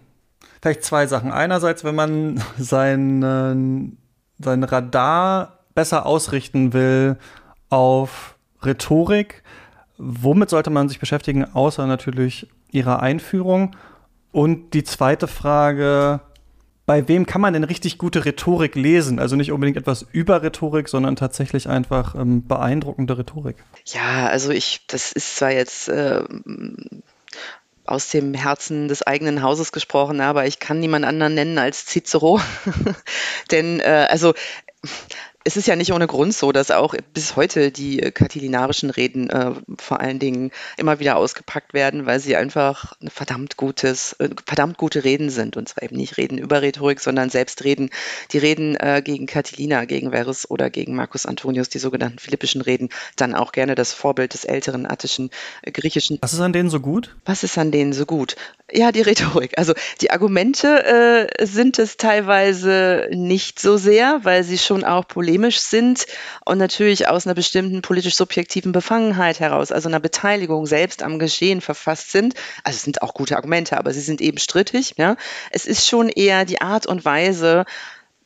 [0.62, 1.32] vielleicht zwei Sachen.
[1.32, 7.18] Einerseits, wenn man sein, äh, sein Radar besser ausrichten will
[7.70, 9.44] auf Rhetorik,
[9.98, 13.76] womit sollte man sich beschäftigen, außer natürlich ihrer Einführung?
[14.32, 16.22] Und die zweite Frage,
[16.86, 19.20] bei wem kann man denn richtig gute Rhetorik lesen?
[19.20, 23.58] Also nicht unbedingt etwas über Rhetorik, sondern tatsächlich einfach ähm, beeindruckende Rhetorik.
[23.86, 26.24] Ja, also ich, das ist zwar jetzt äh,
[27.92, 32.40] aus dem Herzen des eigenen Hauses gesprochen, aber ich kann niemand anderen nennen als Cicero.
[33.52, 34.34] Denn äh, also
[35.44, 39.52] es ist ja nicht ohne Grund so, dass auch bis heute die katilinarischen Reden äh,
[39.78, 44.78] vor allen Dingen immer wieder ausgepackt werden, weil sie einfach ein verdammt gutes, äh, verdammt
[44.78, 45.58] gute Reden sind.
[45.58, 47.90] Und zwar eben nicht Reden über Rhetorik, sondern selbst Reden.
[48.32, 52.90] Die Reden äh, gegen Catilina, gegen Verus oder gegen Marcus Antonius, die sogenannten philippischen Reden,
[53.16, 55.32] dann auch gerne das Vorbild des älteren attischen
[55.64, 56.20] äh, griechischen.
[56.22, 57.16] Was ist an denen so gut?
[57.26, 58.36] Was ist an denen so gut?
[58.72, 59.58] Ja, die Rhetorik.
[59.58, 65.31] Also die Argumente äh, sind es teilweise nicht so sehr, weil sie schon auch politisch
[65.32, 66.08] polemisch sind
[66.46, 71.62] und natürlich aus einer bestimmten politisch subjektiven Befangenheit heraus, also einer Beteiligung selbst am Geschehen
[71.62, 72.34] verfasst sind.
[72.66, 74.96] Also es sind auch gute Argumente, aber sie sind eben strittig.
[74.98, 75.16] Ja?
[75.50, 77.66] Es ist schon eher die Art und Weise,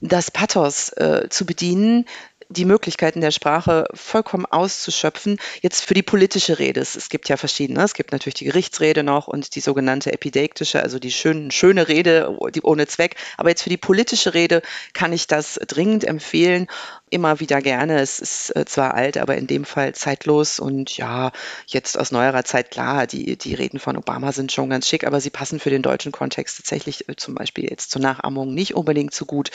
[0.02, 2.06] das Pathos äh, zu bedienen,
[2.50, 5.38] die Möglichkeiten der Sprache vollkommen auszuschöpfen.
[5.62, 7.84] Jetzt für die politische Rede, es, gibt ja verschiedene.
[7.84, 12.38] Es gibt natürlich die Gerichtsrede noch und die sogenannte epideiktische, also die schön, schöne Rede,
[12.54, 13.16] die ohne Zweck.
[13.38, 14.62] Aber jetzt für die politische Rede
[14.94, 16.68] kann ich das dringend empfehlen.
[17.10, 18.00] Immer wieder gerne.
[18.00, 21.32] Es ist äh, zwar alt, aber in dem Fall zeitlos und ja,
[21.68, 25.22] jetzt aus neuerer Zeit klar, die, die Reden von Obama sind schon ganz schick, aber
[25.22, 29.14] sie passen für den deutschen Kontext tatsächlich äh, zum Beispiel jetzt zur Nachahmung nicht unbedingt
[29.14, 29.52] so gut.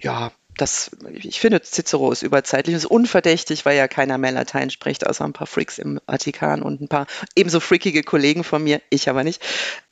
[0.00, 5.06] Ja, das, ich finde, Cicero ist überzeitlich, ist unverdächtig, weil ja keiner mehr Latein spricht,
[5.06, 9.08] außer ein paar Freaks im Vatikan und ein paar ebenso freakige Kollegen von mir, ich
[9.08, 9.42] aber nicht,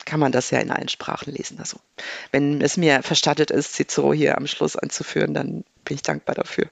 [0.04, 1.58] kann man das ja in allen Sprachen lesen.
[1.58, 1.78] Also,
[2.30, 6.68] wenn es mir verstattet ist, Cicero hier am Schluss anzuführen, dann bin ich dankbar dafür.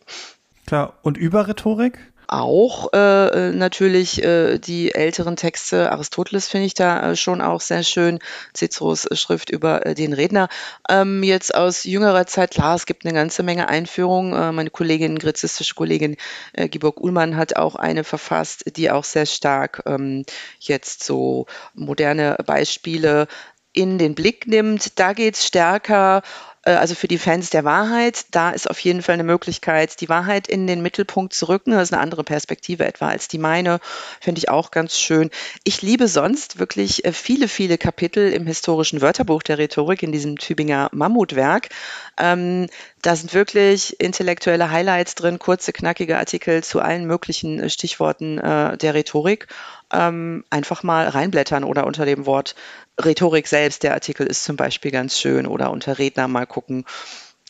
[0.67, 1.99] Klar, und über Rhetorik?
[2.31, 5.91] Auch äh, natürlich äh, die älteren Texte.
[5.91, 8.21] Aristoteles finde ich da äh, schon auch sehr schön.
[8.57, 10.49] Ciceros Schrift über äh, den Redner.
[10.89, 14.33] Ähm, jetzt aus jüngerer Zeit, klar, es gibt eine ganze Menge Einführungen.
[14.33, 16.17] Äh, meine Kollegin, gräzistische Kollegin
[16.53, 20.25] äh, Giborg Uhlmann hat auch eine verfasst, die auch sehr stark ähm,
[20.61, 23.27] jetzt so moderne Beispiele
[23.73, 24.99] in den Blick nimmt.
[24.99, 26.23] Da geht es stärker
[26.65, 30.47] also für die Fans der Wahrheit, da ist auf jeden Fall eine Möglichkeit, die Wahrheit
[30.47, 31.71] in den Mittelpunkt zu rücken.
[31.71, 33.81] Das ist eine andere Perspektive etwa als die meine,
[34.21, 35.31] finde ich auch ganz schön.
[35.65, 40.37] Ich liebe sonst wirklich äh, viele, viele Kapitel im historischen Wörterbuch der Rhetorik in diesem
[40.37, 41.71] Tübinger Mammutwerk.
[42.19, 42.67] Ähm,
[43.01, 48.77] da sind wirklich intellektuelle Highlights drin, kurze, knackige Artikel zu allen möglichen äh, Stichworten äh,
[48.77, 49.47] der Rhetorik.
[49.93, 52.55] Ähm, einfach mal reinblättern oder unter dem Wort
[53.03, 56.85] Rhetorik selbst, der Artikel ist zum Beispiel ganz schön oder unter Redner mal gucken.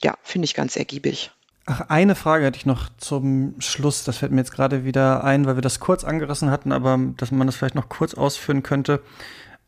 [0.03, 1.31] Ja, finde ich ganz ergiebig.
[1.67, 4.05] Ach, eine Frage hatte ich noch zum Schluss.
[4.05, 7.31] Das fällt mir jetzt gerade wieder ein, weil wir das kurz angerissen hatten, aber dass
[7.31, 9.01] man das vielleicht noch kurz ausführen könnte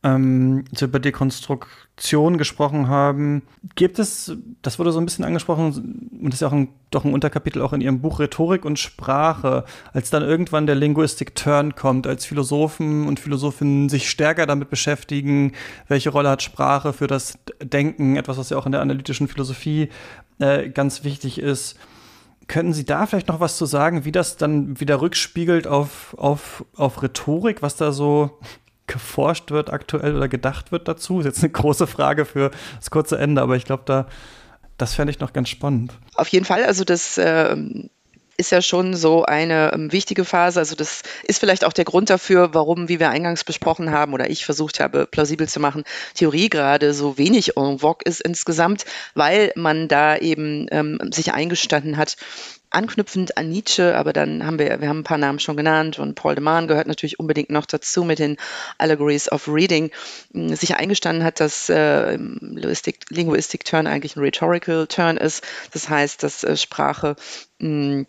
[0.05, 3.42] ähm, als über Dekonstruktion gesprochen haben,
[3.76, 7.05] gibt es, das wurde so ein bisschen angesprochen, und das ist ja auch ein, doch
[7.05, 11.76] ein Unterkapitel auch in Ihrem Buch Rhetorik und Sprache, als dann irgendwann der Linguistic Turn
[11.76, 15.53] kommt, als Philosophen und Philosophinnen sich stärker damit beschäftigen,
[15.86, 19.88] welche Rolle hat Sprache für das Denken, etwas, was ja auch in der analytischen Philosophie
[20.40, 21.78] äh, ganz wichtig ist.
[22.48, 26.64] Können Sie da vielleicht noch was zu sagen, wie das dann wieder rückspiegelt auf, auf,
[26.74, 28.40] auf Rhetorik, was da so
[28.93, 31.20] geforscht wird aktuell oder gedacht wird dazu?
[31.20, 34.07] Ist jetzt eine große Frage für das kurze Ende, aber ich glaube, da,
[34.78, 35.93] das fände ich noch ganz spannend.
[36.14, 37.57] Auf jeden Fall, also das äh,
[38.36, 40.59] ist ja schon so eine ähm, wichtige Phase.
[40.59, 44.30] Also das ist vielleicht auch der Grund dafür, warum, wie wir eingangs besprochen haben oder
[44.30, 45.84] ich versucht habe, plausibel zu machen,
[46.14, 48.84] Theorie gerade so wenig en vogue ist insgesamt,
[49.14, 52.16] weil man da eben ähm, sich eingestanden hat,
[52.73, 56.14] anknüpfend an Nietzsche, aber dann haben wir, wir haben ein paar Namen schon genannt und
[56.14, 58.37] Paul de Man gehört natürlich unbedingt noch dazu mit den
[58.79, 59.91] Allegories of Reading,
[60.33, 65.45] hm, sich eingestanden hat, dass äh, Linguistic, Turn eigentlich ein Rhetorical Turn ist.
[65.73, 67.16] Das heißt, dass äh, Sprache
[67.59, 68.07] mh, hm,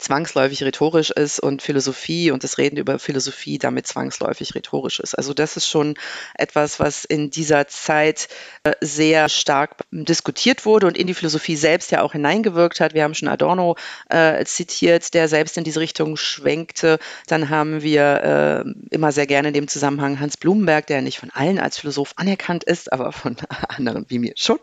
[0.00, 5.14] zwangsläufig rhetorisch ist und Philosophie und das Reden über Philosophie damit zwangsläufig rhetorisch ist.
[5.14, 5.94] Also das ist schon
[6.34, 8.28] etwas, was in dieser Zeit
[8.64, 12.94] äh, sehr stark diskutiert wurde und in die Philosophie selbst ja auch hineingewirkt hat.
[12.94, 13.76] Wir haben schon Adorno
[14.08, 16.98] äh, zitiert, der selbst in diese Richtung schwenkte.
[17.26, 21.30] Dann haben wir äh, immer sehr gerne in dem Zusammenhang Hans Blumenberg, der nicht von
[21.30, 23.36] allen als Philosoph anerkannt ist, aber von
[23.68, 24.58] anderen wie mir schon,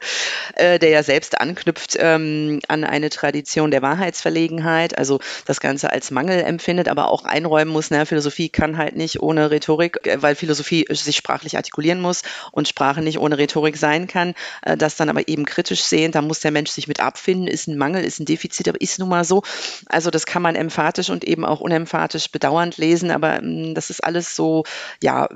[0.55, 4.97] äh, der ja selbst anknüpft ähm, an eine Tradition der Wahrheitsverlegenheit.
[4.97, 9.21] Also das Ganze als Mangel empfindet, aber auch einräumen muss, na, Philosophie kann halt nicht
[9.21, 12.21] ohne Rhetorik, äh, weil Philosophie sich sprachlich artikulieren muss
[12.51, 14.33] und Sprache nicht ohne Rhetorik sein kann.
[14.61, 17.67] Äh, das dann aber eben kritisch sehen, da muss der Mensch sich mit abfinden, ist
[17.67, 19.43] ein Mangel, ist ein Defizit, aber ist nun mal so.
[19.87, 24.03] Also das kann man emphatisch und eben auch unemphatisch bedauernd lesen, aber mm, das ist
[24.03, 24.63] alles so,
[25.01, 25.27] ja,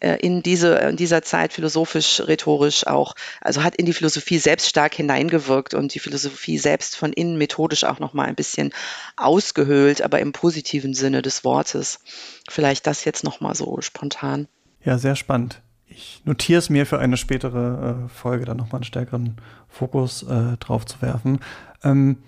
[0.00, 4.68] äh, in, diese, in dieser Zeit philosophisch, rhetorisch auch, also hat in die Philosophie selbst
[4.68, 8.72] stark hineingewirkt und die Philosophie selbst von innen methodisch auch nochmal ein bisschen
[9.16, 12.00] ausgehöhlt, aber im positiven Sinne des Wortes.
[12.48, 14.48] Vielleicht das jetzt nochmal so spontan.
[14.84, 15.62] Ja, sehr spannend.
[15.86, 19.36] Ich notiere es mir für eine spätere äh, Folge, dann nochmal einen stärkeren
[19.68, 21.40] Fokus äh, drauf zu werfen.
[21.82, 22.18] Ähm,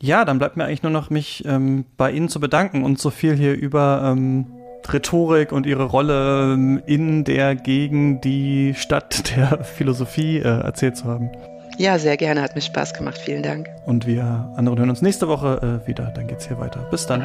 [0.00, 3.10] ja, dann bleibt mir eigentlich nur noch, mich ähm, bei Ihnen zu bedanken und so
[3.10, 4.46] viel hier über ähm,
[4.92, 11.04] Rhetorik und ihre Rolle ähm, in der gegen die Stadt der Philosophie äh, erzählt zu
[11.06, 11.30] haben.
[11.76, 12.42] Ja, sehr gerne.
[12.42, 13.18] Hat mir Spaß gemacht.
[13.18, 13.70] Vielen Dank.
[13.84, 16.12] Und wir anderen hören uns nächste Woche äh, wieder.
[16.14, 16.80] Dann geht's hier weiter.
[16.90, 17.24] Bis dann.